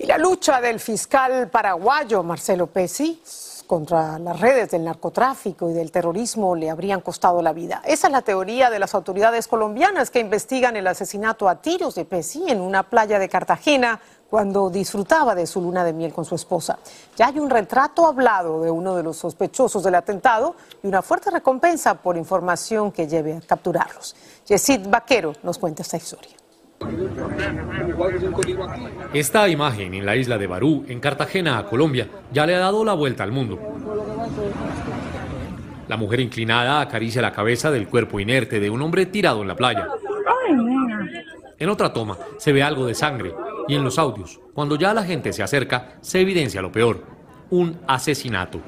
Y 0.00 0.06
la 0.06 0.16
lucha 0.16 0.62
del 0.62 0.80
fiscal 0.80 1.50
paraguayo 1.50 2.22
Marcelo 2.22 2.68
Pesi 2.68 3.20
contra 3.66 4.18
las 4.18 4.40
redes 4.40 4.70
del 4.70 4.84
narcotráfico 4.84 5.68
y 5.68 5.74
del 5.74 5.92
terrorismo 5.92 6.54
le 6.56 6.70
habrían 6.70 7.02
costado 7.02 7.42
la 7.42 7.52
vida. 7.52 7.82
Esa 7.84 8.06
es 8.06 8.12
la 8.14 8.22
teoría 8.22 8.70
de 8.70 8.78
las 8.78 8.94
autoridades 8.94 9.46
colombianas 9.46 10.10
que 10.10 10.20
investigan 10.20 10.74
el 10.76 10.86
asesinato 10.86 11.50
a 11.50 11.60
tiros 11.60 11.96
de 11.96 12.06
Pesí 12.06 12.44
en 12.48 12.62
una 12.62 12.84
playa 12.84 13.18
de 13.18 13.28
Cartagena 13.28 14.00
cuando 14.30 14.70
disfrutaba 14.70 15.34
de 15.34 15.46
su 15.46 15.60
luna 15.60 15.84
de 15.84 15.92
miel 15.92 16.14
con 16.14 16.24
su 16.24 16.34
esposa. 16.34 16.78
Ya 17.18 17.26
hay 17.26 17.38
un 17.38 17.50
retrato 17.50 18.06
hablado 18.06 18.62
de 18.62 18.70
uno 18.70 18.96
de 18.96 19.02
los 19.02 19.18
sospechosos 19.18 19.82
del 19.82 19.96
atentado 19.96 20.56
y 20.82 20.86
una 20.86 21.02
fuerte 21.02 21.30
recompensa 21.30 21.92
por 21.92 22.16
información 22.16 22.90
que 22.90 23.06
lleve 23.06 23.36
a 23.36 23.40
capturarlos. 23.42 24.16
Yesid 24.46 24.88
Vaquero 24.88 25.34
nos 25.42 25.58
cuenta 25.58 25.82
esta 25.82 25.98
historia. 25.98 26.39
Esta 29.12 29.48
imagen 29.48 29.94
en 29.94 30.06
la 30.06 30.16
isla 30.16 30.38
de 30.38 30.46
Barú, 30.46 30.84
en 30.88 31.00
Cartagena, 31.00 31.64
Colombia, 31.66 32.08
ya 32.32 32.46
le 32.46 32.54
ha 32.54 32.58
dado 32.58 32.84
la 32.84 32.94
vuelta 32.94 33.22
al 33.24 33.32
mundo. 33.32 33.58
La 35.88 35.96
mujer 35.96 36.20
inclinada 36.20 36.80
acaricia 36.80 37.20
la 37.20 37.32
cabeza 37.32 37.70
del 37.70 37.88
cuerpo 37.88 38.20
inerte 38.20 38.60
de 38.60 38.70
un 38.70 38.80
hombre 38.82 39.06
tirado 39.06 39.42
en 39.42 39.48
la 39.48 39.56
playa. 39.56 39.88
En 41.58 41.68
otra 41.68 41.92
toma 41.92 42.16
se 42.38 42.52
ve 42.52 42.62
algo 42.62 42.86
de 42.86 42.94
sangre 42.94 43.34
y 43.68 43.74
en 43.74 43.84
los 43.84 43.98
audios, 43.98 44.40
cuando 44.54 44.76
ya 44.76 44.94
la 44.94 45.04
gente 45.04 45.32
se 45.32 45.42
acerca, 45.42 45.96
se 46.00 46.20
evidencia 46.20 46.62
lo 46.62 46.72
peor, 46.72 47.04
un 47.50 47.78
asesinato. 47.86 48.60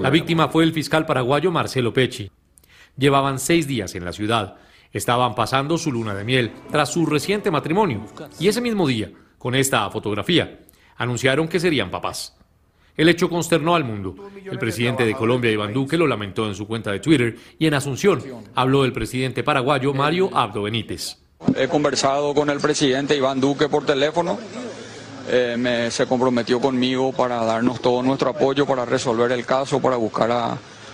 La 0.00 0.10
víctima 0.10 0.48
fue 0.48 0.64
el 0.64 0.72
fiscal 0.72 1.06
paraguayo 1.06 1.50
Marcelo 1.50 1.92
Pecci. 1.92 2.30
Llevaban 2.96 3.38
seis 3.38 3.66
días 3.66 3.94
en 3.94 4.04
la 4.04 4.12
ciudad 4.12 4.56
Estaban 4.94 5.34
pasando 5.34 5.76
su 5.76 5.90
luna 5.90 6.14
de 6.14 6.22
miel 6.22 6.52
tras 6.70 6.88
su 6.88 7.04
reciente 7.04 7.50
matrimonio 7.50 8.02
y 8.38 8.46
ese 8.46 8.60
mismo 8.60 8.86
día, 8.86 9.10
con 9.38 9.56
esta 9.56 9.90
fotografía, 9.90 10.60
anunciaron 10.96 11.48
que 11.48 11.58
serían 11.58 11.90
papás. 11.90 12.36
El 12.96 13.08
hecho 13.08 13.28
consternó 13.28 13.74
al 13.74 13.82
mundo. 13.82 14.14
El 14.44 14.56
presidente 14.56 15.04
de 15.04 15.14
Colombia, 15.14 15.50
Iván 15.50 15.72
Duque, 15.72 15.96
lo 15.96 16.06
lamentó 16.06 16.46
en 16.46 16.54
su 16.54 16.68
cuenta 16.68 16.92
de 16.92 17.00
Twitter 17.00 17.36
y 17.58 17.66
en 17.66 17.74
Asunción 17.74 18.22
habló 18.54 18.84
el 18.84 18.92
presidente 18.92 19.42
paraguayo 19.42 19.92
Mario 19.92 20.30
Abdo 20.32 20.62
Benítez. 20.62 21.18
He 21.56 21.66
conversado 21.66 22.32
con 22.32 22.48
el 22.48 22.60
presidente 22.60 23.16
Iván 23.16 23.40
Duque 23.40 23.68
por 23.68 23.84
teléfono. 23.84 24.38
Eh, 25.28 25.88
se 25.90 26.06
comprometió 26.06 26.60
conmigo 26.60 27.12
para 27.12 27.44
darnos 27.44 27.80
todo 27.80 28.00
nuestro 28.00 28.30
apoyo 28.30 28.64
para 28.64 28.84
resolver 28.84 29.32
el 29.32 29.44
caso, 29.44 29.80
para 29.82 29.96
buscar 29.96 30.30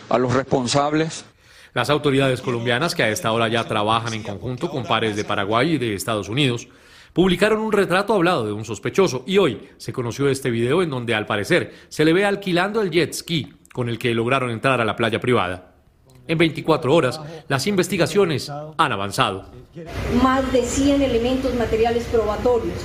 a 0.09 0.19
los 0.19 0.33
responsables. 0.33 1.27
Las 1.73 1.89
autoridades 1.89 2.41
colombianas, 2.41 2.97
que 2.97 3.05
a 3.05 3.11
esta 3.11 3.31
hora 3.31 3.47
ya 3.47 3.65
trabajan 3.65 4.15
en 4.15 4.25
conjunto 4.25 4.69
con 4.69 4.85
pares 4.85 5.15
de 5.15 5.25
Paraguay 5.25 5.75
y 5.75 5.79
de 5.79 5.95
Estados 5.95 6.29
Unidos, 6.29 6.67
publicaron 7.13 7.61
un 7.61 7.71
retrato 7.71 8.15
hablado 8.15 8.45
de 8.45 8.53
un 8.53 8.65
sospechoso 8.65 9.23
y 9.27 9.39
hoy 9.39 9.69
se 9.77 9.93
conoció 9.93 10.29
este 10.29 10.51
video 10.51 10.83
en 10.83 10.91
donde 10.91 11.15
al 11.15 11.27
parecer 11.27 11.73
se 11.89 12.05
le 12.05 12.13
ve 12.13 12.25
alquilando 12.25 12.83
el 12.83 12.91
jet 12.91 13.13
ski 13.13 13.55
con 13.73 13.89
el 13.89 13.99
que 13.99 14.15
lograron 14.15 14.51
entrar 14.51 14.81
a 14.81 14.85
la 14.85 14.97
playa 14.97 15.21
privada. 15.21 15.75
En 16.27 16.39
24 16.39 16.93
horas, 16.93 17.21
las 17.49 17.67
investigaciones 17.67 18.51
han 18.77 18.93
avanzado. 18.93 19.47
Más 20.23 20.53
de 20.53 20.63
100 20.63 21.03
elementos 21.03 21.55
materiales 21.55 22.05
probatorios 22.05 22.79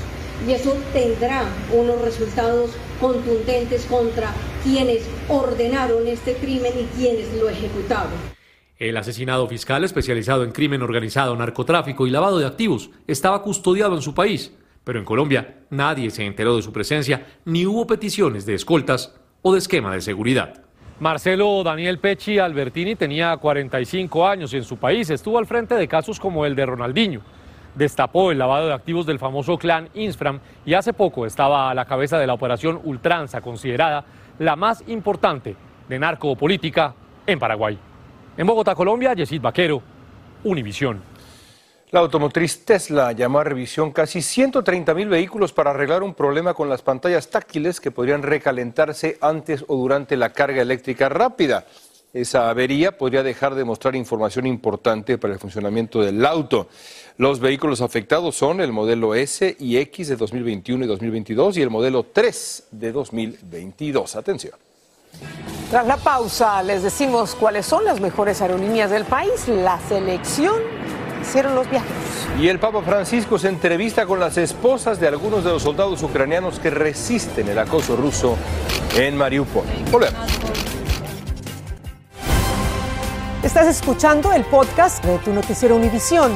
y 0.48 0.52
eso 0.52 0.76
tendrá 0.94 1.44
unos 1.74 2.02
resultados 2.02 2.72
contundentes 3.00 3.86
contra 3.86 4.32
quienes 4.64 5.04
ordenaron 5.28 6.08
este 6.08 6.36
crimen 6.36 6.74
y 6.80 6.84
quienes 6.98 7.34
lo 7.34 7.50
ejecutaron. 7.50 8.35
El 8.78 8.98
asesinado 8.98 9.48
fiscal 9.48 9.86
especializado 9.86 10.44
en 10.44 10.52
crimen 10.52 10.82
organizado, 10.82 11.34
narcotráfico 11.38 12.08
y 12.08 12.10
lavado 12.10 12.40
de 12.40 12.46
activos 12.46 12.90
estaba 13.08 13.42
custodiado 13.42 13.96
en 13.96 14.02
su 14.02 14.14
país, 14.14 14.54
pero 14.84 15.00
en 15.00 15.06
Colombia 15.06 15.60
nadie 15.70 16.10
se 16.10 16.26
enteró 16.26 16.58
de 16.58 16.62
su 16.62 16.74
presencia 16.74 17.26
ni 17.46 17.66
hubo 17.66 17.88
peticiones 17.88 18.46
de 18.46 18.54
escoltas 18.54 19.16
o 19.42 19.54
de 19.54 19.60
esquema 19.60 19.94
de 19.94 20.02
seguridad. 20.02 20.62
Marcelo 21.00 21.64
Daniel 21.64 22.00
Pecci 22.00 22.38
Albertini 22.38 22.98
tenía 22.98 23.38
45 23.38 24.28
años 24.28 24.54
y 24.54 24.58
en 24.58 24.66
su 24.66 24.76
país 24.76 25.10
estuvo 25.10 25.38
al 25.38 25.46
frente 25.46 25.76
de 25.76 25.88
casos 25.88 26.20
como 26.20 26.46
el 26.46 26.54
de 26.54 26.66
Ronaldinho. 26.66 27.22
Destapó 27.76 28.30
el 28.30 28.40
lavado 28.40 28.68
de 28.68 28.74
activos 28.74 29.06
del 29.06 29.20
famoso 29.20 29.58
clan 29.58 29.88
Insfram 29.94 30.42
y 30.66 30.74
hace 30.74 30.92
poco 30.92 31.26
estaba 31.26 31.70
a 31.70 31.74
la 31.74 31.86
cabeza 31.86 32.20
de 32.20 32.28
la 32.28 32.34
operación 32.34 32.82
Ultranza, 32.84 33.40
considerada 33.40 34.04
la 34.38 34.58
más 34.58 34.84
importante 34.88 35.56
de 35.88 35.98
narcopolítica 36.00 36.94
en 37.26 37.40
Paraguay. 37.40 37.80
En 38.38 38.46
Bogotá, 38.46 38.76
Colombia, 38.76 39.14
Yesid 39.14 39.42
Vaquero, 39.42 39.82
Univisión. 40.44 41.02
La 41.92 42.02
automotriz 42.02 42.66
Tesla 42.66 43.14
llamó 43.14 43.40
a 43.40 43.46
revisión 43.46 43.92
casi 43.92 44.22
130 44.22 44.94
mil 44.94 45.08
vehículos 45.08 45.54
para 45.54 45.70
arreglar 45.70 46.04
un 46.04 46.14
problema 46.14 46.54
con 46.54 46.68
las 46.68 46.82
pantallas 46.82 47.30
táctiles 47.30 47.80
que 47.80 47.92
podrían 47.92 48.24
recalentarse 48.24 49.18
antes 49.22 49.64
o 49.70 49.78
durante 49.78 50.18
la 50.18 50.34
carga 50.34 50.62
eléctrica 50.62 51.08
rápida. 51.08 51.66
Esa 52.12 52.50
avería 52.50 52.98
podría 52.98 53.24
dejar 53.24 53.56
de 53.56 53.64
mostrar 53.64 53.96
información 53.96 54.46
importante 54.46 55.18
para 55.18 55.34
el 55.34 55.40
funcionamiento 55.40 56.02
del 56.02 56.26
auto. 56.26 56.68
Los 57.18 57.40
vehículos 57.40 57.80
afectados 57.80 58.36
son 58.36 58.60
el 58.60 58.74
modelo 58.74 59.16
S 59.16 59.56
y 59.58 59.78
X 59.78 60.10
de 60.10 60.18
2021 60.18 60.84
y 60.84 60.88
2022 60.88 61.58
y 61.58 61.62
el 61.62 61.70
modelo 61.70 62.04
3 62.12 62.68
de 62.72 62.92
2022. 62.92 64.16
Atención. 64.18 64.56
Tras 65.70 65.88
la 65.88 65.98
pausa, 65.98 66.62
les 66.62 66.84
decimos 66.84 67.36
cuáles 67.36 67.66
son 67.66 67.86
las 67.86 68.00
mejores 68.00 68.42
aerolíneas 68.42 68.92
del 68.92 69.04
país. 69.04 69.48
La 69.48 69.80
selección 69.90 70.56
hicieron 71.22 71.56
los 71.56 71.70
viajeros. 71.70 71.96
Y 72.40 72.50
el 72.50 72.60
Papa 72.60 72.82
Francisco 72.84 73.40
se 73.40 73.50
entrevista 73.50 74.06
con 74.06 74.20
las 74.20 74.38
esposas 74.38 75.00
de 75.00 75.08
algunos 75.08 75.44
de 75.44 75.52
los 75.52 75.64
soldados 75.64 76.04
ucranianos 76.04 76.60
que 76.60 76.70
resisten 76.70 77.48
el 77.48 77.58
acoso 77.58 77.96
ruso 77.96 78.38
en 78.96 79.18
Mariupol. 79.18 79.66
Volvemos. 79.92 80.20
Estás 83.42 83.68
escuchando 83.68 84.34
el 84.34 84.44
podcast 84.46 85.04
de 85.04 85.18
tu 85.20 85.34
noticiero 85.34 85.76
Univisión. 85.76 86.32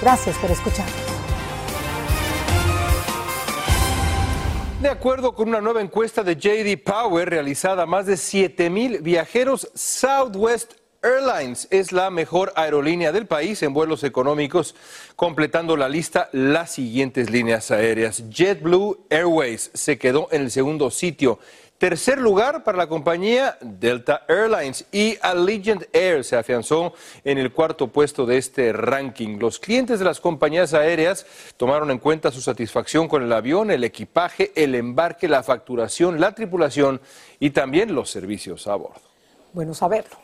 Gracias 0.00 0.36
por 0.36 0.50
escuchar. 0.50 0.86
De 4.80 4.88
acuerdo 4.88 5.34
con 5.34 5.50
una 5.50 5.60
nueva 5.60 5.82
encuesta 5.82 6.22
de 6.22 6.36
JD 6.36 6.82
Power 6.82 7.28
realizada 7.28 7.82
a 7.82 7.86
más 7.86 8.06
de 8.06 8.16
7 8.16 8.70
mil 8.70 9.02
viajeros, 9.02 9.70
Southwest 9.74 10.72
Airlines 11.02 11.68
es 11.70 11.92
la 11.92 12.08
mejor 12.08 12.50
aerolínea 12.56 13.12
del 13.12 13.26
país 13.26 13.62
en 13.62 13.74
vuelos 13.74 14.04
económicos, 14.04 14.74
completando 15.16 15.76
la 15.76 15.90
lista 15.90 16.30
las 16.32 16.72
siguientes 16.72 17.28
líneas 17.28 17.70
aéreas. 17.70 18.24
JetBlue 18.30 19.04
Airways 19.10 19.70
se 19.74 19.98
quedó 19.98 20.28
en 20.30 20.42
el 20.42 20.50
segundo 20.50 20.90
sitio. 20.90 21.40
Tercer 21.80 22.18
lugar 22.18 22.62
para 22.62 22.76
la 22.76 22.90
compañía 22.90 23.56
Delta 23.62 24.26
Airlines 24.28 24.84
y 24.92 25.16
Allegiant 25.22 25.84
Air 25.94 26.24
se 26.24 26.36
afianzó 26.36 26.92
en 27.24 27.38
el 27.38 27.54
cuarto 27.54 27.88
puesto 27.88 28.26
de 28.26 28.36
este 28.36 28.74
ranking. 28.74 29.38
Los 29.38 29.58
clientes 29.58 29.98
de 29.98 30.04
las 30.04 30.20
compañías 30.20 30.74
aéreas 30.74 31.24
tomaron 31.56 31.90
en 31.90 31.98
cuenta 31.98 32.30
su 32.30 32.42
satisfacción 32.42 33.08
con 33.08 33.22
el 33.22 33.32
avión, 33.32 33.70
el 33.70 33.82
equipaje, 33.82 34.52
el 34.56 34.74
embarque, 34.74 35.26
la 35.26 35.42
facturación, 35.42 36.20
la 36.20 36.34
tripulación 36.34 37.00
y 37.38 37.48
también 37.48 37.94
los 37.94 38.10
servicios 38.10 38.66
a 38.66 38.74
bordo. 38.74 39.00
Bueno 39.54 39.72
saberlo. 39.72 40.18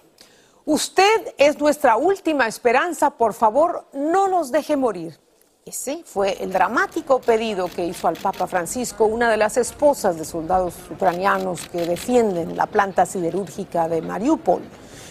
Usted 0.67 1.33
es 1.39 1.59
nuestra 1.59 1.97
última 1.97 2.47
esperanza, 2.47 3.09
por 3.17 3.33
favor, 3.33 3.87
no 3.95 4.29
nos 4.29 4.53
deje 4.53 4.77
morir. 4.77 5.19
Ese 5.69 6.05
fue 6.05 6.41
el 6.45 6.53
dramático 6.53 7.21
pedido 7.21 7.67
que 7.67 7.85
hizo 7.85 8.07
al 8.07 8.15
Papa 8.15 8.47
Francisco 8.47 9.05
una 9.05 9.29
de 9.29 9.37
las 9.37 9.57
esposas 9.57 10.17
de 10.17 10.25
soldados 10.25 10.75
ucranianos 10.93 11.67
que 11.67 11.85
defienden 11.85 12.57
la 12.57 12.67
planta 12.67 13.05
siderúrgica 13.05 13.89
de 13.89 14.01
Mariupol. 14.01 14.63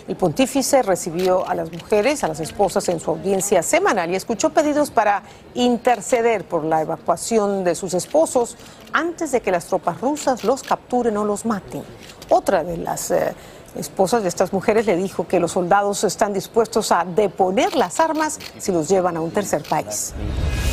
El 0.08 0.16
pontífice 0.16 0.82
recibió 0.82 1.46
a 1.46 1.56
las 1.56 1.70
mujeres, 1.74 2.24
a 2.24 2.30
las 2.30 2.40
esposas 2.40 2.88
en 2.88 3.02
su 3.02 3.12
audiencia 3.12 3.62
semanal 3.64 4.10
y 4.12 4.16
escuchó 4.16 4.52
pedidos 4.52 4.92
para 4.92 5.24
interceder 5.56 6.48
por 6.48 6.64
la 6.64 6.84
evacuación 6.84 7.66
de 7.66 7.76
sus 7.76 7.94
esposos 7.94 8.56
antes 8.94 9.34
de 9.34 9.42
que 9.42 9.52
las 9.52 9.66
tropas 9.66 10.00
rusas 10.00 10.46
los 10.46 10.64
capturen 10.64 11.18
o 11.18 11.26
los 11.26 11.46
maten. 11.46 11.84
Otra 12.30 12.64
de 12.64 12.78
las 12.78 13.12
eh, 13.12 13.36
esposas 13.76 14.24
de 14.24 14.30
estas 14.30 14.54
mujeres 14.54 14.86
le 14.86 14.96
dijo 14.96 15.28
que 15.28 15.40
los 15.40 15.54
soldados 15.54 16.04
están 16.04 16.34
dispuestos 16.34 16.92
a 16.92 17.06
deponer 17.06 17.76
las 17.76 18.00
armas 18.00 18.40
si 18.58 18.72
los 18.72 18.90
llevan 18.90 19.18
a 19.18 19.22
un 19.22 19.32
tercer 19.32 19.64
país. 19.64 20.14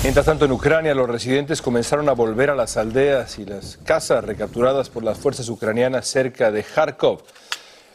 Mientras 0.02 0.26
tanto, 0.26 0.44
en 0.44 0.52
Ucrania 0.52 0.94
los 0.94 1.08
residentes 1.08 1.62
comenzaron 1.62 2.08
a 2.08 2.12
volver 2.12 2.50
a 2.50 2.54
las 2.54 2.76
aldeas 2.76 3.38
y 3.38 3.44
las 3.44 3.78
casas 3.84 4.24
recapturadas 4.24 4.88
por 4.88 5.04
las 5.04 5.18
fuerzas 5.18 5.48
ucranianas 5.48 6.08
cerca 6.08 6.50
de 6.50 6.62
Kharkov. 6.62 7.22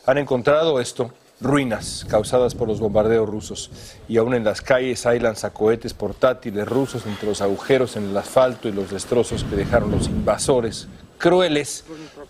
Han 0.06 0.18
encontrado 0.18 0.80
esto, 0.80 1.12
ruinas 1.42 2.06
causadas 2.10 2.56
por 2.56 2.68
los 2.68 2.80
bombardeos 2.80 3.30
rusos. 3.30 3.72
Y 4.08 4.18
aún 4.18 4.34
en 4.34 4.44
las 4.44 4.62
calles 4.62 5.06
hay 5.06 5.20
lanzacohetes 5.20 5.94
portátiles 5.94 6.68
rusos 6.68 7.06
entre 7.06 7.28
los 7.28 7.42
agujeros 7.42 7.96
en 7.96 8.10
el 8.10 8.18
asfalto 8.18 8.68
y 8.68 8.72
los 8.72 8.90
destrozos 8.90 9.44
que 9.44 9.56
dejaron 9.56 9.92
los 9.92 10.08
invasores 10.08 10.88
crueles 11.18 11.84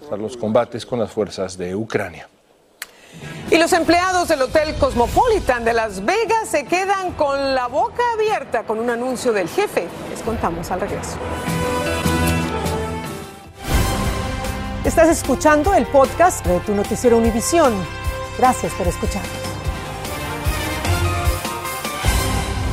tras 0.08 0.20
los 0.20 0.38
combates 0.38 0.86
con 0.86 1.00
las 1.00 1.12
fuerzas 1.12 1.58
de 1.58 1.76
Ucrania. 1.76 2.28
Y 3.50 3.58
los 3.58 3.72
empleados 3.72 4.28
del 4.28 4.42
Hotel 4.42 4.76
Cosmopolitan 4.76 5.64
de 5.64 5.72
Las 5.72 6.04
Vegas 6.04 6.50
se 6.50 6.66
quedan 6.66 7.14
con 7.14 7.56
la 7.56 7.68
boca 7.68 8.04
abierta 8.14 8.64
con 8.64 8.78
un 8.78 8.90
anuncio 8.90 9.32
del 9.32 9.48
jefe. 9.48 9.88
Les 10.10 10.22
contamos 10.22 10.70
al 10.70 10.82
regreso. 10.82 11.18
Estás 14.84 15.08
escuchando 15.08 15.74
el 15.74 15.86
podcast 15.86 16.46
de 16.46 16.60
tu 16.60 16.76
noticiero 16.76 17.18
Univisión. 17.18 17.74
Gracias 18.38 18.74
por 18.74 18.86
escucharnos. 18.86 19.32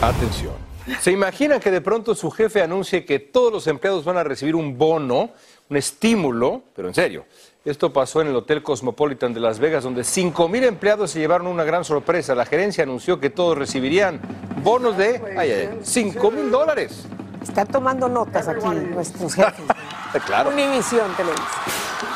Atención. 0.03 0.55
¿Se 1.01 1.13
imaginan 1.13 1.61
que 1.61 1.71
de 1.71 1.81
pronto 1.81 2.17
su 2.17 2.33
jefe 2.33 2.63
anuncie 2.63 3.05
que 3.05 3.21
todos 3.21 3.53
los 3.53 3.67
empleados 3.69 4.05
van 4.05 4.17
a 4.17 4.25
recibir 4.25 4.57
un 4.57 4.77
bono, 4.77 5.31
un 5.71 5.77
estímulo? 5.77 6.63
Pero 6.75 6.89
en 6.89 6.95
serio, 6.95 7.27
esto 7.65 7.95
pasó 7.95 8.21
en 8.21 8.29
el 8.29 8.37
Hotel 8.37 8.63
Cosmopolitan 8.63 9.33
de 9.33 9.41
Las 9.41 9.59
Vegas, 9.59 9.85
donde 9.85 10.05
5 10.05 10.49
mil 10.49 10.65
empleados 10.65 11.11
se 11.11 11.19
llevaron 11.19 11.47
una 11.47 11.65
gran 11.65 11.83
sorpresa. 11.85 12.35
La 12.35 12.45
gerencia 12.45 12.85
anunció 12.85 13.21
que 13.21 13.31
todos 13.31 13.57
recibirían 13.57 14.21
bonos 14.63 14.99
de 14.99 15.23
ay, 15.39 15.79
5 15.83 16.31
mil 16.31 16.51
dólares. 16.51 17.07
Están 17.43 17.67
tomando 17.67 18.09
notas 18.09 18.49
aquí 18.49 18.67
nuestros 18.67 19.35
jefes. 19.35 19.65
claro. 20.27 20.51
Univisión 20.51 21.11
Televisa. 21.17 21.45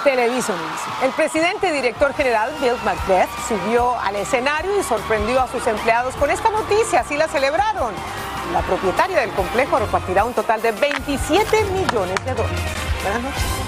Televisa 0.05 0.53
Univisión. 0.53 0.95
El 1.03 1.11
presidente 1.13 1.69
y 1.69 1.73
director 1.73 2.13
general 2.13 2.53
Bill 2.61 2.77
Macbeth 2.85 3.29
subió 3.49 3.99
al 4.01 4.17
escenario 4.17 4.79
y 4.79 4.83
sorprendió 4.83 5.41
a 5.41 5.49
sus 5.49 5.67
empleados 5.67 6.15
con 6.17 6.31
esta 6.31 6.51
noticia. 6.51 7.01
Así 7.01 7.17
la 7.17 7.27
celebraron. 7.27 7.95
La 8.53 8.61
propietaria 8.61 9.21
del 9.21 9.31
complejo 9.31 9.79
repartirá 9.79 10.25
un 10.25 10.35
total 10.35 10.61
de 10.61 10.73
27 10.73 11.65
millones 11.65 12.25
de 12.25 12.35
dólares. 12.35 12.61
Buenas 13.03 13.23
noches. 13.23 13.68